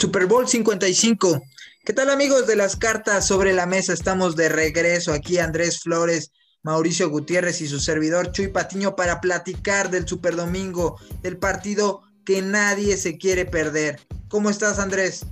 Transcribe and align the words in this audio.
Super 0.00 0.24
Bowl 0.24 0.48
55. 0.48 1.42
¿Qué 1.84 1.92
tal 1.92 2.08
amigos 2.08 2.46
de 2.46 2.56
las 2.56 2.74
cartas 2.74 3.26
sobre 3.26 3.52
la 3.52 3.66
mesa? 3.66 3.92
Estamos 3.92 4.34
de 4.34 4.48
regreso 4.48 5.12
aquí 5.12 5.36
Andrés 5.36 5.80
Flores, 5.80 6.32
Mauricio 6.62 7.10
Gutiérrez 7.10 7.60
y 7.60 7.68
su 7.68 7.78
servidor 7.80 8.32
Chuy 8.32 8.48
Patiño 8.48 8.96
para 8.96 9.20
platicar 9.20 9.90
del 9.90 10.08
Super 10.08 10.36
Domingo, 10.36 10.98
del 11.20 11.36
partido 11.36 12.00
que 12.24 12.40
nadie 12.40 12.96
se 12.96 13.18
quiere 13.18 13.44
perder. 13.44 14.00
¿Cómo 14.28 14.48
estás 14.48 14.78
Andrés? 14.78 15.26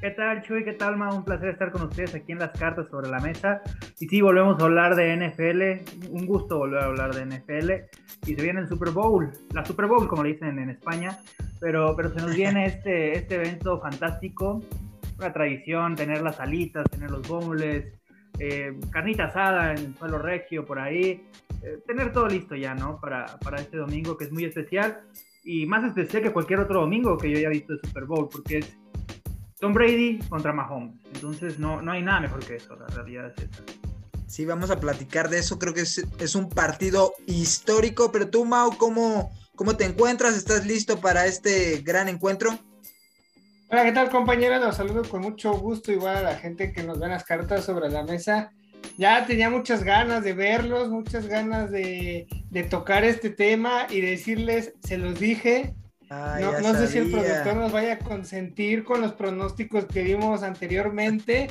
¿Qué 0.00 0.12
tal, 0.12 0.42
Chuy? 0.42 0.62
¿Qué 0.62 0.74
tal, 0.74 0.96
Ma? 0.96 1.12
Un 1.12 1.24
placer 1.24 1.48
estar 1.48 1.72
con 1.72 1.82
ustedes 1.82 2.14
aquí 2.14 2.30
en 2.30 2.38
las 2.38 2.56
cartas 2.56 2.86
sobre 2.88 3.08
la 3.08 3.18
mesa. 3.18 3.62
Y 3.98 4.06
sí, 4.06 4.20
volvemos 4.20 4.60
a 4.60 4.64
hablar 4.64 4.94
de 4.94 5.16
NFL. 5.16 6.12
Un 6.12 6.24
gusto 6.24 6.56
volver 6.58 6.80
a 6.80 6.84
hablar 6.84 7.12
de 7.12 7.26
NFL. 7.26 7.70
Y 8.24 8.36
se 8.36 8.42
viene 8.42 8.60
el 8.60 8.68
Super 8.68 8.90
Bowl, 8.90 9.32
la 9.52 9.64
Super 9.64 9.86
Bowl, 9.86 10.06
como 10.06 10.22
le 10.22 10.34
dicen 10.34 10.56
en 10.60 10.70
España. 10.70 11.18
Pero, 11.58 11.96
pero 11.96 12.10
se 12.10 12.20
nos 12.20 12.32
viene 12.32 12.66
este, 12.66 13.18
este 13.18 13.34
evento 13.34 13.80
fantástico. 13.80 14.62
Una 15.18 15.32
tradición, 15.32 15.96
tener 15.96 16.22
las 16.22 16.38
alitas, 16.38 16.88
tener 16.88 17.10
los 17.10 17.26
bombles, 17.26 17.92
eh, 18.38 18.78
carnita 18.90 19.24
asada 19.24 19.72
en 19.72 19.96
suelo 19.96 20.18
regio 20.18 20.64
por 20.64 20.78
ahí. 20.78 21.26
Eh, 21.60 21.80
tener 21.88 22.12
todo 22.12 22.28
listo 22.28 22.54
ya, 22.54 22.72
¿no? 22.72 23.00
Para, 23.00 23.26
para 23.40 23.56
este 23.56 23.78
domingo 23.78 24.16
que 24.16 24.26
es 24.26 24.32
muy 24.32 24.44
especial. 24.44 25.00
Y 25.42 25.66
más 25.66 25.82
especial 25.82 26.22
que 26.22 26.30
cualquier 26.30 26.60
otro 26.60 26.82
domingo 26.82 27.18
que 27.18 27.32
yo 27.32 27.38
haya 27.38 27.48
visto 27.48 27.72
de 27.72 27.80
Super 27.82 28.04
Bowl, 28.04 28.28
porque 28.30 28.58
es 28.58 28.78
Tom 29.58 29.72
Brady 29.72 30.18
contra 30.28 30.52
Mahomes. 30.52 30.94
Entonces 31.14 31.58
no, 31.58 31.82
no 31.82 31.92
hay 31.92 32.02
nada 32.02 32.20
mejor 32.20 32.44
que 32.44 32.56
eso, 32.56 32.76
la 32.76 32.86
realidad 32.88 33.32
es 33.36 33.44
esa. 33.44 33.62
Sí, 34.28 34.44
vamos 34.44 34.70
a 34.70 34.78
platicar 34.78 35.30
de 35.30 35.38
eso. 35.38 35.58
Creo 35.58 35.72
que 35.72 35.80
es, 35.80 36.34
un 36.34 36.48
partido 36.50 37.14
histórico. 37.26 38.12
Pero 38.12 38.28
tú, 38.28 38.44
Mau, 38.44 38.76
¿cómo, 38.76 39.32
¿cómo 39.56 39.76
te 39.76 39.84
encuentras? 39.84 40.36
¿Estás 40.36 40.66
listo 40.66 41.00
para 41.00 41.26
este 41.26 41.78
gran 41.78 42.08
encuentro? 42.08 42.58
Hola, 43.70 43.84
¿qué 43.84 43.92
tal 43.92 44.10
compañeros? 44.10 44.60
Los 44.60 44.76
saludo 44.76 45.02
con 45.02 45.22
mucho 45.22 45.52
gusto, 45.54 45.92
igual 45.92 46.16
a 46.16 46.22
la 46.22 46.36
gente 46.36 46.72
que 46.72 46.82
nos 46.82 47.00
ve 47.00 47.08
las 47.08 47.24
cartas 47.24 47.64
sobre 47.64 47.88
la 47.88 48.02
mesa. 48.04 48.52
Ya 48.96 49.26
tenía 49.26 49.50
muchas 49.50 49.82
ganas 49.82 50.22
de 50.22 50.34
verlos, 50.34 50.88
muchas 50.88 51.26
ganas 51.26 51.70
de, 51.70 52.28
de 52.50 52.62
tocar 52.64 53.04
este 53.04 53.30
tema 53.30 53.86
y 53.90 54.00
decirles, 54.00 54.74
se 54.82 54.98
los 54.98 55.18
dije, 55.18 55.74
no, 56.10 56.74
sé 56.74 56.88
si 56.88 56.98
el 56.98 57.10
productor 57.10 57.56
nos 57.56 57.72
vaya 57.72 57.94
a 57.94 57.98
consentir 57.98 58.84
con 58.84 59.00
los 59.00 59.12
pronósticos 59.12 59.84
que 59.86 60.02
vimos 60.02 60.42
anteriormente. 60.42 61.48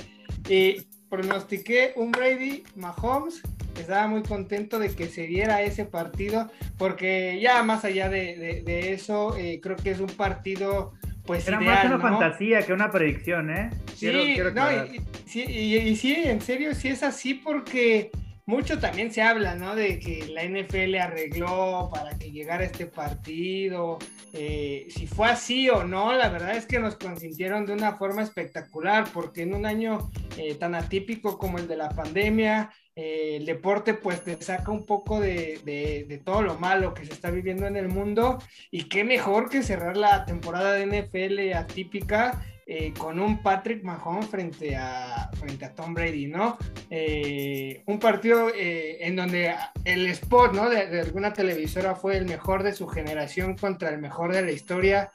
Y 0.50 0.84
pronostiqué 1.10 1.94
un 1.96 2.12
Brady 2.12 2.64
Mahomes. 2.76 3.42
Estaba 3.80 4.08
muy 4.08 4.24
contento 4.24 4.80
de 4.80 4.90
que 4.90 5.08
se 5.08 5.28
diera 5.28 5.62
ese 5.62 5.86
partido, 5.86 6.50
porque 6.78 7.40
ya 7.40 7.62
más 7.64 7.86
allá 7.86 8.10
de, 8.10 8.94
eso, 8.94 9.38
eh, 9.38 9.60
creo 9.62 9.76
que 9.76 9.92
es 9.92 10.00
un 10.00 10.08
partido 10.08 10.94
pues 11.28 11.46
Era 11.48 11.60
más 11.60 11.86
una 11.86 12.00
fantasía 12.00 12.66
que 12.66 12.72
una 12.72 12.90
predicción, 12.90 13.52
¿eh? 13.52 13.70
Sí, 13.96 14.08
y, 14.10 15.96
sí, 15.98 16.16
en 16.16 16.42
serio, 16.42 16.74
sí 16.74 16.88
es 16.88 17.04
así 17.04 17.34
porque 17.34 18.12
mucho 18.48 18.80
también 18.80 19.12
se 19.12 19.22
habla, 19.22 19.56
¿no? 19.56 19.76
De 19.76 20.00
que 20.00 20.26
la 20.28 20.46
NFL 20.46 20.96
arregló 20.96 21.90
para 21.94 22.18
que 22.18 22.32
llegara 22.32 22.64
este 22.64 22.86
partido. 22.86 24.00
Eh, 24.32 24.88
si 24.90 25.06
fue 25.06 25.28
así 25.28 25.70
o 25.70 25.84
no, 25.84 26.14
la 26.14 26.30
verdad 26.30 26.56
es 26.56 26.66
que 26.66 26.80
nos 26.80 26.96
consintieron 26.96 27.66
de 27.66 27.74
una 27.74 27.98
forma 27.98 28.24
espectacular, 28.24 29.10
porque 29.14 29.42
en 29.42 29.54
un 29.54 29.66
año 29.66 30.10
eh, 30.38 30.56
tan 30.56 30.76
atípico 30.76 31.38
como 31.38 31.58
el 31.58 31.68
de 31.68 31.76
la 31.76 31.90
pandemia, 31.90 32.72
eh, 32.96 33.36
el 33.36 33.46
deporte 33.46 33.94
pues 33.94 34.24
te 34.24 34.42
saca 34.42 34.72
un 34.72 34.86
poco 34.86 35.20
de, 35.20 35.60
de, 35.66 36.22
todo 36.24 36.42
lo 36.42 36.58
malo 36.58 36.94
que 36.94 37.06
se 37.06 37.12
está 37.12 37.30
viviendo 37.30 37.68
en 37.68 37.76
el 37.76 37.90
mundo. 37.90 38.40
Y 38.72 38.84
qué 38.84 39.04
mejor 39.04 39.50
que 39.50 39.62
cerrar 39.62 39.98
la 39.98 40.24
temporada 40.24 40.72
de 40.72 40.86
NFL 40.86 41.54
atípica 41.54 42.42
eh, 42.70 42.94
con 42.98 43.18
un 43.22 43.42
Patrick 43.42 43.82
Mahomes 43.82 44.28
frente 44.28 44.76
a, 44.76 45.30
frente 45.40 45.64
a 45.64 45.74
Tom 45.74 45.94
Brady, 45.94 46.28
¿no? 46.28 46.58
Eh, 46.90 47.82
un 47.86 47.98
partido 47.98 48.50
eh, 48.54 48.98
en 49.00 49.16
donde 49.16 49.56
el 49.86 50.06
spot, 50.08 50.54
¿no? 50.54 50.70
De, 50.70 51.00
alguna 51.00 51.32
televisora 51.32 51.96
fue 51.96 52.18
el 52.18 52.26
mejor 52.26 52.64
de 52.64 52.74
su 52.74 52.86
generación 52.86 53.56
contra 53.56 53.90
el 53.90 54.00
mejor 54.00 54.34
de 54.34 54.42
la 54.42 54.52
historia. 54.52 55.12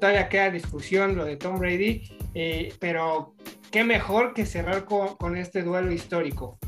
todavía 0.00 0.28
queda 0.28 0.50
discusión 0.50 1.14
lo 1.14 1.24
de 1.24 1.36
Tom 1.36 1.60
Brady, 1.60 2.02
pero 2.80 3.34
qué 3.70 3.84
mejor 3.84 4.34
que 4.34 4.44
cerrar 4.44 4.84
con 4.84 5.36
este 5.36 5.62
duelo 5.62 5.92
histórico 5.92 6.58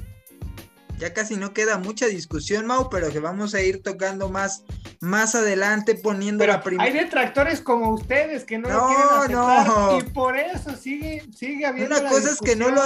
ya 0.99 1.13
casi 1.13 1.37
no 1.37 1.53
queda 1.53 1.79
mucha 1.79 2.07
discusión, 2.07 2.67
Mau, 2.67 2.89
pero 2.89 3.11
que 3.11 3.21
vamos 3.21 3.55
a 3.55 3.61
ir 3.61 3.83
tocando 3.83 4.29
más, 4.29 4.65
más 5.01 5.35
adelante 5.35 5.95
poniendo 5.95 6.47
la 6.47 6.63
primera. 6.63 6.85
Hay 6.85 6.93
detractores 6.93 7.61
como 7.61 7.93
ustedes 7.93 8.45
que 8.45 8.59
no, 8.59 8.69
lo 8.69 8.87
quieren 8.87 9.07
aceptar 9.09 9.67
no. 9.67 9.99
y 9.99 10.03
por 10.05 10.37
eso 10.37 10.75
sigue, 10.77 11.25
sigue 11.35 11.67
habiendo. 11.67 11.99
Una 11.99 12.09
cosa 12.09 12.31
es 12.31 12.41
que 12.41 12.57
no 12.57 12.71
lo 12.71 12.83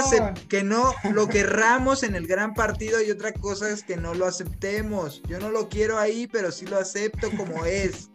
que 0.49 0.63
no 0.65 0.93
lo 1.13 1.29
querramos 1.29 2.03
en 2.03 2.15
el 2.17 2.27
gran 2.27 2.55
partido 2.55 3.01
y 3.03 3.11
otra 3.11 3.33
cosa 3.33 3.71
es 3.71 3.85
que 3.85 3.97
no 3.97 4.15
lo 4.15 4.27
aceptemos. 4.27 5.23
Yo 5.29 5.39
no 5.39 5.51
lo 5.51 5.69
quiero 5.69 5.99
ahí, 5.99 6.27
pero 6.27 6.51
sí 6.51 6.67
lo 6.67 6.79
acepto 6.79 7.31
como 7.37 7.65
es. 7.65 8.11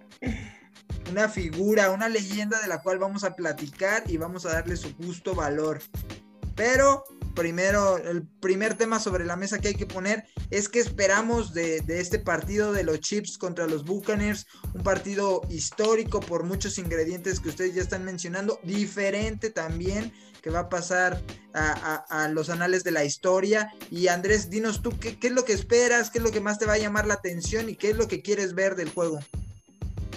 Una 1.09 1.29
figura, 1.29 1.91
una 1.91 2.09
leyenda 2.09 2.59
de 2.59 2.67
la 2.67 2.81
cual 2.81 2.97
vamos 2.97 3.23
a 3.23 3.35
platicar 3.35 4.03
y 4.07 4.17
vamos 4.17 4.45
a 4.45 4.53
darle 4.53 4.75
su 4.75 4.93
justo 4.95 5.35
valor. 5.35 5.79
Pero 6.55 7.03
primero, 7.35 7.97
el 7.97 8.27
primer 8.41 8.75
tema 8.75 8.99
sobre 8.99 9.25
la 9.25 9.35
mesa 9.35 9.59
que 9.59 9.67
hay 9.67 9.75
que 9.75 9.85
poner 9.85 10.23
es 10.49 10.69
que 10.69 10.79
esperamos 10.79 11.53
de, 11.53 11.83
este 11.87 12.17
partido 12.17 12.73
de 12.73 12.83
los 12.83 13.01
Chips 13.01 13.37
contra 13.37 13.67
los 13.67 13.83
Buccaneers, 13.83 14.47
un 14.73 14.81
partido 14.81 15.41
histórico 15.49 16.21
por 16.21 16.43
muchos 16.43 16.79
ingredientes 16.79 17.39
que 17.39 17.49
ustedes 17.49 17.75
ya 17.75 17.81
están 17.81 18.03
mencionando, 18.05 18.59
diferente 18.63 19.51
también 19.51 20.11
que 20.41 20.49
va 20.51 20.61
a 20.61 20.69
pasar 20.69 21.19
a, 21.53 22.29
los 22.31 22.51
anales 22.51 22.83
de 22.83 22.91
la 22.91 23.03
historia. 23.03 23.71
Y 23.89 24.09
Andrés, 24.09 24.51
dinos 24.51 24.83
tú, 24.83 24.91
¿qué, 24.99 25.17
es 25.19 25.31
lo 25.31 25.43
que 25.43 25.53
esperas? 25.53 26.11
¿Qué 26.11 26.19
es 26.19 26.23
lo 26.23 26.29
que 26.29 26.39
más 26.39 26.59
te 26.59 26.67
va 26.67 26.73
a 26.73 26.77
llamar 26.77 27.07
la 27.07 27.15
atención? 27.15 27.67
¿Y 27.67 27.75
qué 27.75 27.89
es 27.89 27.97
lo 27.97 28.07
que 28.07 28.21
quieres 28.21 28.53
ver 28.53 28.75
del 28.75 28.89
juego? 28.89 29.19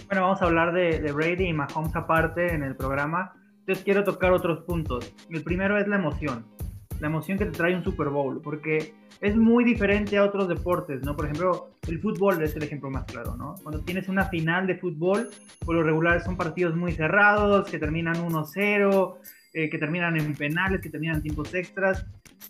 Bueno, 0.07 0.23
vamos 0.23 0.43
a 0.43 0.45
hablar 0.45 0.75
de, 0.75 1.01
de 1.01 1.13
Brady 1.13 1.49
y 1.49 1.53
Mahomes 1.55 1.97
aparte 1.97 2.53
en 2.53 2.63
el 2.63 2.77
programa. 2.77 3.33
Entonces 3.61 3.83
quiero 3.85 4.05
tocar 4.05 4.33
otros 4.33 4.65
puntos. 4.65 5.11
El 5.31 5.43
primero 5.43 5.79
es 5.79 5.89
la 5.89 5.97
emoción 5.97 6.58
la 7.01 7.09
emoción 7.09 7.39
que 7.39 7.47
te 7.47 7.53
trae 7.53 7.75
un 7.75 7.85
Super 7.85 8.09
Bowl, 8.09 8.41
porque 8.43 8.95
es 9.21 9.37
muy 9.37 9.65
diferente 9.65 10.17
a 10.17 10.25
otros 10.25 10.49
deportes, 10.49 11.03
¿no? 11.03 11.17
Por 11.17 11.27
ejemplo, 11.27 11.71
el 11.89 12.01
fútbol 12.01 12.43
es 12.43 12.55
el 12.57 12.63
ejemplo 12.63 12.91
más 12.91 13.05
claro, 13.05 13.37
¿no? 13.37 13.55
Cuando 13.63 13.81
tienes 13.81 14.09
una 14.09 14.25
final 14.27 14.67
de 14.67 14.77
fútbol, 14.77 15.29
por 15.65 15.75
lo 15.75 15.83
regular 15.83 16.23
son 16.23 16.37
partidos 16.37 16.77
muy 16.77 16.93
cerrados, 16.93 17.69
que 17.69 17.79
terminan 17.79 18.17
1-0, 18.17 19.17
eh, 19.55 19.71
que 19.71 19.79
terminan 19.79 20.17
en 20.17 20.35
penales, 20.35 20.81
que 20.81 20.91
terminan 20.91 21.17
en 21.17 21.23
tiempos 21.23 21.55
extras, 21.55 22.07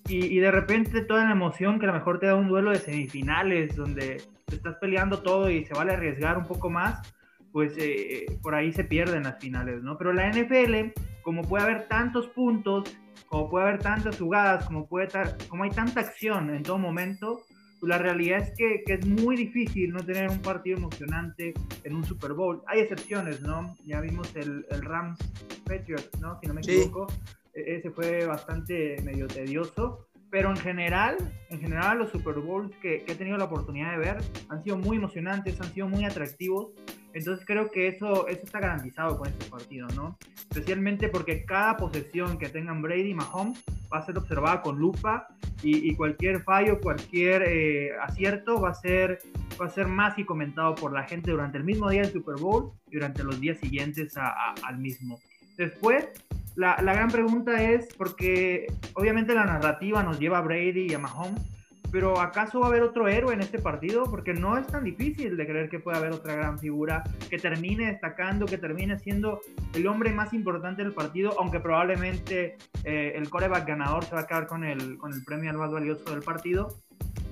y, 0.08 0.38
de 0.38 0.50
repente 0.50 1.02
toda 1.02 1.24
la 1.24 1.32
emoción 1.32 1.78
que 1.78 1.86
a 1.86 1.88
lo 1.88 1.94
mejor 1.94 2.18
te 2.18 2.26
da 2.26 2.34
un 2.34 2.48
duelo 2.48 2.70
de 2.70 2.78
semifinales, 2.78 3.76
donde 3.76 4.22
te 4.46 4.56
estás 4.56 4.76
peleando 4.76 5.20
todo 5.20 5.50
y 5.50 5.64
se 5.64 5.74
vale 5.74 5.92
arriesgar 5.92 6.38
un 6.38 6.44
poco 6.44 6.70
más, 6.70 7.14
pues 7.52 7.74
eh, 7.78 8.26
por 8.42 8.54
ahí 8.54 8.72
se 8.72 8.84
pierden 8.84 9.24
las 9.24 9.38
finales, 9.38 9.82
¿no? 9.82 9.98
Pero 9.98 10.12
la 10.12 10.30
NFL, 10.30 10.92
como 11.22 11.42
puede 11.42 11.64
haber 11.64 11.88
tantos 11.88 12.28
puntos 12.28 12.96
como 13.28 13.50
puede 13.50 13.68
haber 13.68 13.80
tantas 13.80 14.18
jugadas, 14.18 14.64
como, 14.66 14.86
puede 14.86 15.08
como 15.48 15.64
hay 15.64 15.70
tanta 15.70 16.00
acción 16.00 16.50
en 16.54 16.62
todo 16.62 16.78
momento, 16.78 17.42
pues 17.78 17.88
la 17.88 17.98
realidad 17.98 18.40
es 18.40 18.52
que, 18.56 18.82
que, 18.84 18.94
es 18.94 19.06
muy 19.06 19.36
difícil 19.36 19.92
no 19.92 20.04
tener 20.04 20.28
un 20.30 20.40
partido 20.40 20.78
emocionante 20.78 21.54
en 21.84 21.94
un 21.94 22.04
Super 22.04 22.32
Bowl. 22.32 22.62
Hay 22.66 22.80
excepciones, 22.80 23.40
¿no? 23.42 23.76
Ya 23.84 24.00
vimos 24.00 24.34
el, 24.34 24.66
el 24.70 24.82
Rams 24.82 25.18
Patriots, 25.64 26.10
¿no? 26.20 26.38
Si 26.40 26.46
no 26.46 26.54
me 26.54 26.60
equivoco, 26.60 27.06
e-, 27.54 27.76
ese 27.76 27.90
fue 27.90 28.26
bastante 28.26 28.96
medio 29.02 29.28
tedioso. 29.28 30.06
Pero 30.30 30.50
en 30.50 30.56
general, 30.56 31.16
en 31.48 31.58
general 31.58 31.98
los 31.98 32.10
Super 32.10 32.34
Bowls 32.34 32.76
que, 32.82 33.02
que 33.04 33.12
he 33.12 33.14
tenido 33.14 33.38
la 33.38 33.44
oportunidad 33.44 33.92
de 33.92 33.98
ver 33.98 34.16
han 34.50 34.62
sido 34.62 34.76
muy 34.76 34.98
emocionantes, 34.98 35.58
han 35.60 35.72
sido 35.72 35.88
muy 35.88 36.04
atractivos 36.04 36.72
entonces 37.14 37.44
creo 37.46 37.70
que 37.70 37.88
eso, 37.88 38.28
eso 38.28 38.42
está 38.44 38.60
garantizado 38.60 39.18
con 39.18 39.28
este 39.28 39.46
partido, 39.46 39.88
¿no? 39.94 40.16
Especialmente 40.50 41.08
porque 41.08 41.44
cada 41.44 41.76
posesión 41.76 42.38
que 42.38 42.48
tengan 42.48 42.82
Brady 42.82 43.10
y 43.10 43.14
Mahomes 43.14 43.62
va 43.92 43.98
a 43.98 44.06
ser 44.06 44.18
observada 44.18 44.62
con 44.62 44.78
lupa 44.78 45.28
y, 45.62 45.94
cualquier 45.96 46.42
fallo, 46.42 46.80
cualquier 46.80 47.42
eh, 47.42 47.90
acierto 48.00 48.60
va 48.60 48.70
a, 48.70 48.74
ser, 48.74 49.20
va 49.60 49.66
a 49.66 49.70
ser 49.70 49.88
más 49.88 50.16
y 50.18 50.24
comentado 50.24 50.76
por 50.76 50.92
la 50.92 51.02
gente 51.02 51.32
durante 51.32 51.58
el 51.58 51.64
mismo 51.64 51.90
día 51.90 52.02
del 52.02 52.12
Super 52.12 52.36
Bowl 52.36 52.70
y 52.88 52.94
durante 52.94 53.24
los 53.24 53.40
días 53.40 53.58
siguientes 53.58 54.14
al 54.16 54.78
mismo. 54.78 55.18
Después, 55.56 56.06
la, 56.54 56.80
la 56.80 56.92
gran 56.92 57.10
pregunta 57.10 57.60
es, 57.60 57.92
porque 57.94 58.72
obviamente 58.94 59.34
la 59.34 59.46
narrativa 59.46 60.04
nos 60.04 60.20
lleva 60.20 60.38
a 60.38 60.42
Brady 60.42 60.86
y 60.90 60.94
a 60.94 61.00
Mahomes, 61.00 61.42
pero 61.90 62.20
¿acaso 62.20 62.60
va 62.60 62.66
a 62.66 62.68
haber 62.68 62.82
otro 62.82 63.08
héroe 63.08 63.32
en 63.32 63.40
este 63.40 63.58
partido? 63.58 64.04
Porque 64.04 64.34
no 64.34 64.58
es 64.58 64.66
tan 64.66 64.84
difícil 64.84 65.36
de 65.36 65.46
creer 65.46 65.68
que 65.68 65.78
pueda 65.78 65.98
haber 65.98 66.12
otra 66.12 66.34
gran 66.34 66.58
figura 66.58 67.02
que 67.30 67.38
termine 67.38 67.86
destacando, 67.86 68.46
que 68.46 68.58
termine 68.58 68.98
siendo 68.98 69.40
el 69.74 69.86
hombre 69.86 70.12
más 70.12 70.32
importante 70.32 70.82
del 70.82 70.92
partido, 70.92 71.34
aunque 71.38 71.60
probablemente 71.60 72.56
eh, 72.84 73.12
el 73.14 73.30
coreback 73.30 73.66
ganador 73.66 74.04
se 74.04 74.14
va 74.14 74.22
a 74.22 74.26
quedar 74.26 74.46
con 74.46 74.64
el, 74.64 74.98
con 74.98 75.12
el 75.12 75.24
premio 75.24 75.50
al 75.50 75.56
más 75.56 75.70
valioso 75.70 76.04
del 76.10 76.22
partido. 76.22 76.78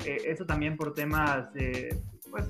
Eh, 0.04 0.22
eso 0.26 0.46
también 0.46 0.76
por 0.76 0.94
temas, 0.94 1.48
pues, 2.30 2.48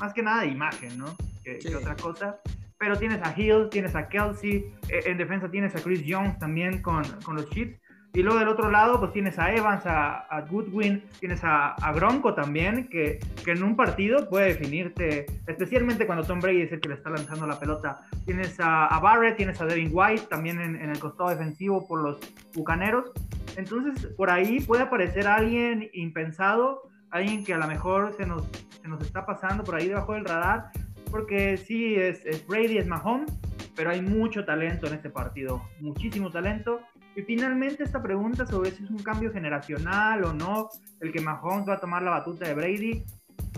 más 0.00 0.12
que 0.12 0.22
nada 0.22 0.42
de 0.42 0.48
imagen, 0.48 0.98
¿no? 0.98 1.16
Que, 1.42 1.58
otra 1.74 1.96
cosa. 1.96 2.40
pero 2.78 2.98
tienes 2.98 3.22
a 3.22 3.34
Hill, 3.34 3.68
tienes 3.70 3.94
a 3.94 4.06
Kelsey, 4.08 4.66
eh, 4.88 5.00
en 5.06 5.16
defensa 5.16 5.50
tienes 5.50 5.74
a 5.74 5.80
Chris 5.80 6.04
Jones 6.06 6.38
también 6.38 6.82
con, 6.82 7.02
con 7.24 7.36
los 7.36 7.48
Chiefs. 7.50 7.80
Y 8.14 8.22
luego 8.22 8.38
del 8.38 8.48
otro 8.48 8.70
lado, 8.70 8.98
pues 8.98 9.12
tienes 9.12 9.38
a 9.38 9.52
Evans, 9.54 9.82
a, 9.84 10.44
Goodwin, 10.50 11.04
tienes 11.20 11.44
a, 11.44 11.74
a, 11.74 11.92
Gronko 11.92 12.34
también, 12.34 12.88
que, 12.88 13.20
que, 13.44 13.52
en 13.52 13.62
un 13.62 13.76
partido 13.76 14.28
puede 14.28 14.54
definirte, 14.54 15.26
especialmente 15.46 16.06
cuando 16.06 16.24
Tom 16.24 16.40
Brady 16.40 16.62
es 16.62 16.72
el 16.72 16.80
que 16.80 16.88
le 16.88 16.94
está 16.94 17.10
lanzando 17.10 17.46
la 17.46 17.60
pelota. 17.60 18.00
Tienes 18.24 18.58
a, 18.60 18.86
a 18.86 18.98
Barrett, 18.98 19.36
tienes 19.36 19.60
a 19.60 19.66
Devin 19.66 19.90
White 19.92 20.26
también 20.30 20.58
en, 20.60 20.76
en, 20.76 20.90
el 20.90 20.98
costado 20.98 21.28
defensivo 21.28 21.86
por 21.86 22.02
los 22.02 22.18
Bucaneros. 22.54 23.12
Entonces, 23.56 24.06
por 24.16 24.30
ahí 24.30 24.60
puede 24.60 24.84
aparecer 24.84 25.26
alguien 25.26 25.90
impensado, 25.92 26.88
alguien 27.10 27.44
que 27.44 27.52
a 27.52 27.58
lo 27.58 27.66
mejor 27.66 28.14
se 28.16 28.24
nos, 28.24 28.42
se 28.80 28.88
nos 28.88 29.02
está 29.02 29.26
pasando 29.26 29.64
por 29.64 29.74
ahí 29.74 29.88
debajo 29.88 30.14
del 30.14 30.24
radar, 30.24 30.70
porque 31.10 31.58
sí, 31.58 31.94
es, 31.94 32.24
es 32.24 32.46
Brady, 32.46 32.78
es 32.78 32.86
Mahomes, 32.86 33.32
pero 33.76 33.90
hay 33.90 34.00
mucho 34.00 34.44
talento 34.44 34.86
en 34.86 34.94
este 34.94 35.10
partido, 35.10 35.62
muchísimo 35.80 36.30
talento. 36.30 36.80
Y 37.18 37.22
finalmente 37.22 37.82
esta 37.82 38.00
pregunta 38.00 38.46
sobre 38.46 38.70
si 38.70 38.84
es 38.84 38.90
un 38.90 39.02
cambio 39.02 39.32
generacional 39.32 40.22
o 40.22 40.32
no, 40.32 40.68
el 41.00 41.10
que 41.10 41.20
Mahomes 41.20 41.68
va 41.68 41.74
a 41.74 41.80
tomar 41.80 42.00
la 42.00 42.12
batuta 42.12 42.46
de 42.46 42.54
Brady, 42.54 43.02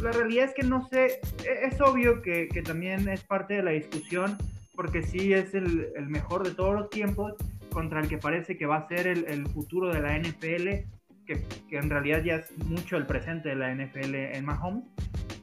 la 0.02 0.12
realidad 0.12 0.46
es 0.46 0.54
que 0.54 0.62
no 0.62 0.88
sé, 0.88 1.20
e, 1.44 1.66
es 1.66 1.78
obvio 1.78 2.22
que, 2.22 2.48
que 2.48 2.62
también 2.62 3.06
es 3.10 3.22
parte 3.22 3.52
de 3.52 3.62
la 3.62 3.72
discusión, 3.72 4.38
porque 4.74 5.02
sí 5.02 5.34
es 5.34 5.52
el, 5.52 5.88
el, 5.94 6.06
mejor 6.06 6.42
de 6.42 6.54
todos 6.54 6.74
los 6.74 6.88
tiempos, 6.88 7.34
contra 7.70 8.00
el 8.00 8.08
que 8.08 8.16
parece 8.16 8.56
que 8.56 8.64
va 8.64 8.76
a 8.78 8.88
ser 8.88 9.06
el, 9.06 9.26
el 9.28 9.46
futuro 9.46 9.92
de 9.92 10.00
la 10.00 10.18
NFL, 10.18 10.86
que, 11.38 11.44
que, 11.68 11.76
en 11.76 11.88
realidad 11.90 12.22
ya 12.22 12.36
es 12.36 12.58
mucho 12.64 12.96
el 12.96 13.06
presente 13.06 13.50
de 13.50 13.56
la 13.56 13.74
NFL 13.74 14.14
en 14.14 14.44
Mahomes 14.44 14.84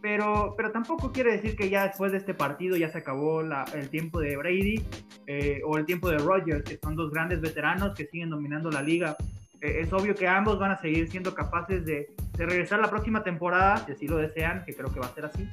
pero, 0.02 0.54
pero 0.56 0.72
tampoco 0.72 1.12
quiere 1.12 1.34
decir 1.34 1.56
que 1.56 1.70
ya 1.70 1.88
después 1.88 2.12
de 2.12 2.20
este 2.20 2.34
partido 2.34 2.78
ya 2.78 2.90
se 2.90 3.00
acabó 3.00 3.42
el 3.42 3.90
tiempo 3.90 4.20
de 4.20 4.38
Brady 4.38 4.86
eh, 5.26 5.62
o 5.66 5.78
el 5.78 5.86
tiempo 5.86 6.10
de 6.10 6.18
Rodgers, 6.18 6.64
que 6.64 6.78
son 6.78 6.96
dos 6.96 7.12
grandes 7.12 7.42
veteranos 7.42 7.94
que 7.96 8.06
siguen 8.06 8.30
dominando 8.30 8.70
la 8.70 8.82
liga. 8.82 9.16
Eh, 9.60 9.82
es 9.82 9.92
obvio 9.92 10.16
que 10.16 10.28
ambos 10.28 10.60
van 10.60 10.72
a 10.72 10.78
seguir 10.78 11.10
siendo 11.10 11.34
capaces 11.34 11.86
de, 11.86 12.08
de, 12.38 12.46
regresar 12.46 12.80
la 12.80 12.90
próxima 12.90 13.24
temporada, 13.24 13.78
si 13.86 13.92
así 13.94 14.08
lo 14.08 14.18
desean, 14.18 14.64
que 14.66 14.76
creo 14.76 14.92
que 14.94 15.00
va 15.00 15.08
a 15.08 15.14
ser 15.14 15.26
así, 15.26 15.50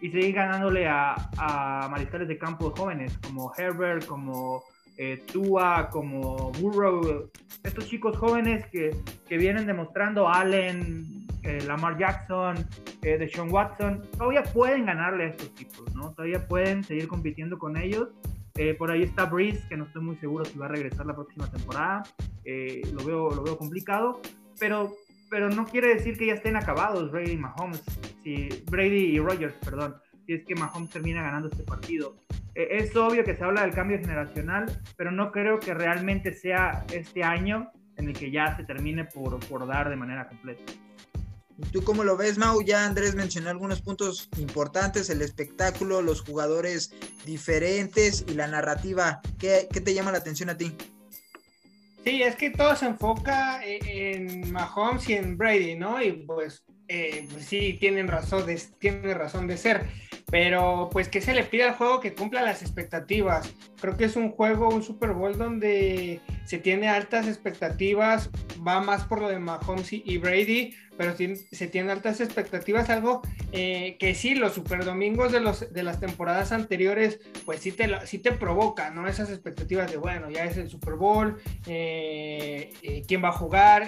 y 0.00 0.10
seguir 0.10 0.34
ganándole 0.34 0.86
a, 0.88 1.14
a 1.36 1.88
mariscales 1.90 2.28
de 2.28 2.38
campo 2.38 2.72
jóvenes 2.76 3.18
como 3.18 3.52
Herbert, 3.56 4.06
como 4.06 4.62
eh, 5.00 5.24
Tua, 5.32 5.88
como 5.88 6.52
Burrow, 6.60 7.30
estos 7.62 7.88
chicos 7.88 8.18
jóvenes 8.18 8.66
que, 8.66 8.94
que 9.26 9.38
vienen 9.38 9.66
demostrando, 9.66 10.28
Allen, 10.28 11.26
eh, 11.42 11.64
Lamar 11.66 11.96
Jackson, 11.96 12.54
eh, 13.00 13.16
Deshaun 13.16 13.50
Watson, 13.50 14.02
todavía 14.18 14.42
pueden 14.42 14.84
ganarle 14.84 15.24
a 15.24 15.26
estos 15.28 15.54
tipos, 15.54 15.94
¿no? 15.94 16.12
Todavía 16.12 16.46
pueden 16.46 16.84
seguir 16.84 17.08
compitiendo 17.08 17.58
con 17.58 17.78
ellos. 17.78 18.10
Eh, 18.56 18.74
por 18.74 18.90
ahí 18.90 19.02
está 19.02 19.24
Breeze, 19.24 19.66
que 19.70 19.78
no 19.78 19.84
estoy 19.84 20.02
muy 20.02 20.16
seguro 20.16 20.44
si 20.44 20.58
va 20.58 20.66
a 20.66 20.68
regresar 20.68 21.06
la 21.06 21.14
próxima 21.14 21.50
temporada. 21.50 22.02
lo, 22.92 23.02
veo, 23.02 23.30
lo 23.30 23.42
veo 23.42 23.56
complicado, 23.56 24.20
pero, 24.58 24.92
pero 25.30 25.48
no 25.48 25.64
quiere 25.64 25.94
decir 25.94 26.18
que 26.18 26.26
ya 26.26 26.34
estén 26.34 26.56
acabados 26.56 27.10
Brady 27.10 27.32
y 27.32 27.36
Mahomes, 27.38 27.82
si, 28.22 28.50
Brady 28.70 29.16
y 29.16 29.18
Rogers, 29.18 29.54
perdón, 29.64 29.96
si 30.30 30.34
es 30.34 30.44
que 30.44 30.54
Mahomes 30.54 30.90
termina 30.90 31.22
ganando 31.22 31.48
este 31.48 31.64
partido. 31.64 32.14
es 32.54 32.94
obvio 32.94 33.24
que 33.24 33.34
se 33.34 33.42
habla 33.42 33.62
del 33.62 33.72
cambio 33.72 33.98
generacional, 33.98 34.80
pero 34.96 35.10
no 35.10 35.32
creo 35.32 35.58
que 35.58 35.74
realmente 35.74 36.32
sea 36.32 36.86
este 36.92 37.24
año 37.24 37.72
en 37.96 38.10
el 38.10 38.12
que 38.14 38.30
ya 38.30 38.56
se 38.56 38.62
termine 38.62 39.04
por, 39.06 39.40
por 39.48 39.66
dar 39.66 39.90
de 39.90 39.96
manera 39.96 40.28
completa. 40.28 40.72
¿Tú 41.72 41.82
cómo 41.82 42.04
lo 42.04 42.16
ves, 42.16 42.38
Mau? 42.38 42.62
Ya 42.62 42.86
Andrés 42.86 43.16
mencionó 43.16 43.50
algunos 43.50 43.82
puntos 43.82 44.28
importantes, 44.38 45.10
el 45.10 45.20
espectáculo, 45.20 46.00
los 46.00 46.20
jugadores 46.20 46.94
diferentes 47.26 48.24
y 48.28 48.34
la 48.34 48.46
narrativa. 48.46 49.20
¿Qué, 49.36 49.66
te 49.68 49.94
llama 49.94 50.12
la 50.12 50.18
atención 50.18 50.48
a 50.48 50.56
ti? 50.56 50.72
Sí, 52.04 52.22
es 52.22 52.36
que 52.36 52.50
todo 52.50 52.76
se 52.76 52.86
enfoca 52.86 53.60
en 53.64 54.52
Mahomes 54.52 55.08
y 55.08 55.14
en 55.14 55.36
Brady, 55.36 55.74
¿no? 55.74 56.00
Y 56.00 56.12
pues, 56.12 56.62
eh, 56.86 57.26
pues 57.30 57.46
sí, 57.46 57.76
tienen 57.80 58.08
razón, 58.08 58.46
de, 58.46 58.60
tienen 58.78 59.18
razón 59.18 59.46
de 59.48 59.56
ser. 59.56 59.86
Pero 60.30 60.88
pues 60.92 61.08
que 61.08 61.20
se 61.20 61.34
le 61.34 61.44
pide 61.44 61.64
al 61.64 61.74
juego 61.74 62.00
que 62.00 62.14
cumpla 62.14 62.42
las 62.42 62.62
expectativas. 62.62 63.52
Creo 63.80 63.96
que 63.96 64.04
es 64.04 64.16
un 64.16 64.30
juego, 64.30 64.68
un 64.68 64.82
Super 64.82 65.12
Bowl 65.12 65.36
donde 65.36 66.20
se 66.44 66.58
tiene 66.58 66.88
altas 66.88 67.26
expectativas, 67.26 68.30
va 68.66 68.80
más 68.80 69.04
por 69.04 69.20
lo 69.20 69.28
de 69.28 69.38
Mahomes 69.38 69.92
y 69.92 70.18
Brady, 70.18 70.74
pero 71.00 71.16
se 71.16 71.66
tienen 71.68 71.90
altas 71.90 72.20
expectativas, 72.20 72.90
algo 72.90 73.22
eh, 73.52 73.96
que 73.98 74.14
sí, 74.14 74.34
los 74.34 74.52
super 74.52 74.84
domingos 74.84 75.32
de, 75.32 75.40
los, 75.40 75.72
de 75.72 75.82
las 75.82 75.98
temporadas 75.98 76.52
anteriores, 76.52 77.20
pues 77.46 77.60
sí 77.60 77.72
te, 77.72 78.06
sí 78.06 78.18
te 78.18 78.32
provoca, 78.32 78.90
¿no? 78.90 79.08
Esas 79.08 79.30
expectativas 79.30 79.90
de, 79.90 79.96
bueno, 79.96 80.28
ya 80.28 80.44
es 80.44 80.58
el 80.58 80.68
Super 80.68 80.96
Bowl, 80.96 81.38
eh, 81.66 82.70
eh, 82.82 83.02
quién 83.08 83.24
va 83.24 83.28
a 83.30 83.32
jugar, 83.32 83.86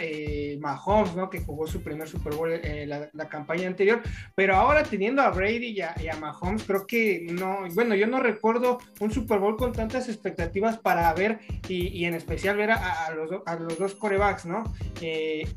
Mahomes, 0.58 1.14
¿no? 1.14 1.28
Que 1.28 1.40
jugó 1.40 1.66
su 1.66 1.82
primer 1.82 2.08
Super 2.08 2.34
Bowl 2.34 2.50
la, 2.86 3.28
campaña 3.28 3.66
anterior, 3.66 4.00
pero 4.34 4.56
ahora 4.56 4.82
teniendo 4.82 5.20
a 5.20 5.28
Brady 5.28 5.78
y 5.78 5.82
a, 5.82 6.16
Mahomes, 6.18 6.64
creo 6.64 6.86
que 6.86 7.26
no, 7.30 7.66
bueno, 7.74 7.94
yo 7.94 8.06
no 8.06 8.20
recuerdo 8.20 8.78
un 9.00 9.12
Super 9.12 9.38
Bowl 9.38 9.58
con 9.58 9.74
tantas 9.74 10.08
expectativas 10.08 10.78
para 10.78 11.12
ver 11.12 11.40
y, 11.68 12.06
en 12.06 12.14
especial 12.14 12.56
ver 12.56 12.70
a, 12.70 13.10
los, 13.14 13.30
a 13.44 13.56
los 13.56 13.76
dos 13.76 13.94
corebacks, 13.96 14.46
¿no? 14.46 14.64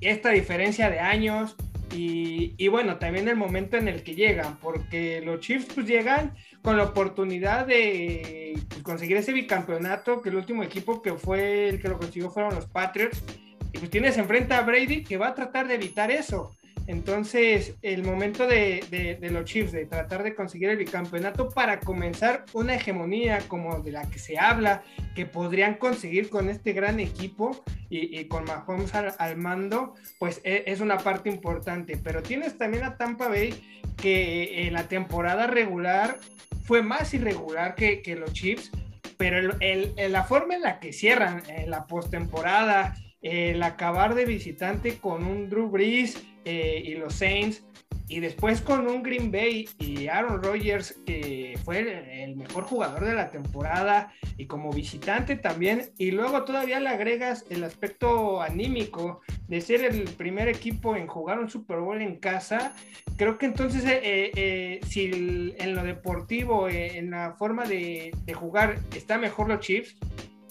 esta 0.02 0.32
diferencia 0.32 0.90
de 0.90 1.00
años, 1.00 1.45
y, 1.92 2.68
bueno, 2.68 2.98
también 2.98 3.28
el 3.28 3.38
momento 3.38 3.78
en 3.78 3.88
el 3.88 4.04
que 4.04 4.16
llegan, 4.16 4.58
porque 4.60 5.22
los 5.22 5.40
Chiefs 5.40 5.74
pues 5.74 5.88
llegan 5.88 6.34
con 6.62 6.76
la 6.76 6.84
oportunidad 6.84 7.66
de 7.66 8.60
pues, 8.68 8.84
conseguir 8.84 9.18
ese 9.18 9.32
bicampeonato, 9.32 10.22
que 10.22 10.30
el 10.30 10.36
último 10.36 10.64
equipo 10.64 11.02
que 11.02 11.14
fue 11.14 11.70
el 11.70 11.82
que 11.82 11.88
lo 11.88 11.98
consiguió 11.98 12.30
fueron 12.30 12.56
los 12.56 12.66
Patriots, 12.66 13.24
y 13.72 13.78
pues 13.78 13.90
tienes 13.90 14.18
enfrente 14.18 14.54
a 14.54 14.62
Brady 14.62 15.04
que 15.04 15.18
va 15.18 15.30
a 15.30 15.36
tratar 15.36 15.68
de 15.68 15.76
evitar 15.76 16.12
eso. 16.12 16.56
Entonces, 16.88 17.76
el 17.82 18.04
momento 18.04 18.46
de, 18.46 19.18
los 19.32 19.46
Chiefs 19.46 19.72
de 19.72 19.86
tratar 19.86 20.22
de 20.22 20.36
conseguir 20.36 20.70
el 20.70 20.78
bicampeonato 20.78 21.50
para 21.50 21.80
comenzar 21.80 22.46
una 22.54 22.76
hegemonía 22.76 23.40
como 23.48 23.80
de 23.80 23.92
la 23.92 24.08
que 24.10 24.20
se 24.20 24.38
habla, 24.38 24.84
que 25.16 25.26
podrían 25.26 25.76
conseguir 25.76 26.30
con 26.30 26.50
este 26.50 26.74
gran 26.74 27.00
equipo 27.00 27.64
y, 27.90 28.26
con 28.26 28.46
Mahomes 28.46 28.94
al, 28.94 29.38
mando, 29.38 29.96
pues 30.20 30.42
e, 30.44 30.64
es, 30.68 30.80
una 30.80 30.98
parte 30.98 31.30
importante. 31.30 31.98
Pero 31.98 32.22
tienes 32.22 32.58
también 32.58 32.84
a 32.84 32.98
Tampa 32.98 33.30
Bay 33.30 33.54
que 33.98 34.68
en 34.68 34.74
la 34.74 34.88
temporada 34.88 35.48
regular 35.48 36.20
fue 36.66 36.84
más 36.84 37.14
irregular 37.16 37.74
que, 37.74 38.16
los 38.16 38.32
Chiefs, 38.34 38.70
pero 39.18 39.58
la 39.98 40.24
forma 40.24 40.56
en 40.56 40.62
la 40.62 40.80
que 40.80 40.94
cierran 40.94 41.42
en 41.48 41.72
la 41.72 41.88
postemporada, 41.88 42.96
el 43.24 43.64
acabar 43.64 44.14
de 44.14 44.26
visitante 44.26 45.00
con 45.00 45.26
un 45.26 45.50
Drew 45.50 45.70
Brees 45.70 46.24
eh, 46.46 46.82
y 46.86 46.96
los 46.96 47.16
Saints, 47.16 47.64
y 48.08 48.20
después 48.20 48.62
con 48.62 48.88
un 48.88 49.02
Green 49.02 49.32
Bay 49.32 49.68
y 49.80 50.08
Aaron 50.08 50.44
Rodgers, 50.44 50.96
que 51.06 51.58
fue 51.64 52.24
el 52.24 52.36
mejor 52.36 52.64
jugador 52.66 53.04
de 53.04 53.14
la 53.14 53.32
temporada 53.32 54.14
y 54.38 54.46
como 54.46 54.72
visitante 54.72 55.36
también, 55.36 55.92
y 55.98 56.12
luego 56.12 56.44
todavía 56.44 56.80
le 56.80 56.90
agregas 56.90 57.46
el 57.50 57.64
aspecto 57.64 58.42
anímico 58.42 59.22
de 59.48 59.60
ser 59.62 59.84
el 59.84 60.04
primer 60.04 60.48
equipo 60.48 60.96
en 60.96 61.08
jugar 61.08 61.40
un 61.40 61.50
Super 61.50 61.80
Bowl 61.80 62.00
en 62.00 62.18
casa, 62.18 62.76
creo 63.18 63.40
que 63.40 63.48
entonces 63.48 63.84
eh, 63.86 64.32
eh, 64.36 64.80
si 64.88 65.54
en 65.58 65.76
lo 65.76 65.84
deportivo, 65.84 66.70
en 66.70 67.10
la 67.10 67.34
forma 67.34 67.66
de, 67.66 68.12
de 68.24 68.34
jugar, 68.34 68.80
está 68.96 69.18
mejor 69.18 69.48
los 69.50 69.62
Chiefs, 69.62 69.96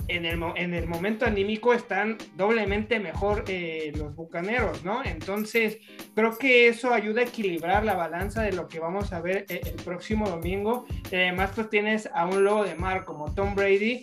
en 0.09 0.27
el, 0.27 0.43
en 0.57 0.75
el 0.75 0.87
momento 0.87 1.27
anímico 1.27 1.73
están 1.73 2.19
doblemente 2.37 3.01
mejor 3.01 3.45
eh, 3.49 3.93
los 3.97 4.15
bucaneros, 4.15 4.85
¿no? 4.85 5.05
Entonces, 5.05 5.79
creo 6.15 6.37
que 6.37 6.69
eso 6.69 6.93
ayuda 6.93 7.23
a 7.23 7.25
equilibrar 7.25 7.85
la 7.85 7.95
balanza 7.95 8.43
de 8.43 8.53
lo 8.53 8.69
que 8.69 8.81
vamos 8.81 9.13
a 9.13 9.21
ver 9.21 9.47
eh, 9.49 9.61
el 9.65 9.83
próximo 9.83 10.29
domingo. 10.29 10.87
además, 11.07 11.53
pues 11.55 11.71
tienes 11.71 12.09
a 12.13 12.27
un 12.27 12.45
lobo 12.45 12.65
de 12.65 12.75
mar 12.75 13.05
como 13.05 13.35
Tom 13.35 13.55
Brady, 13.55 14.03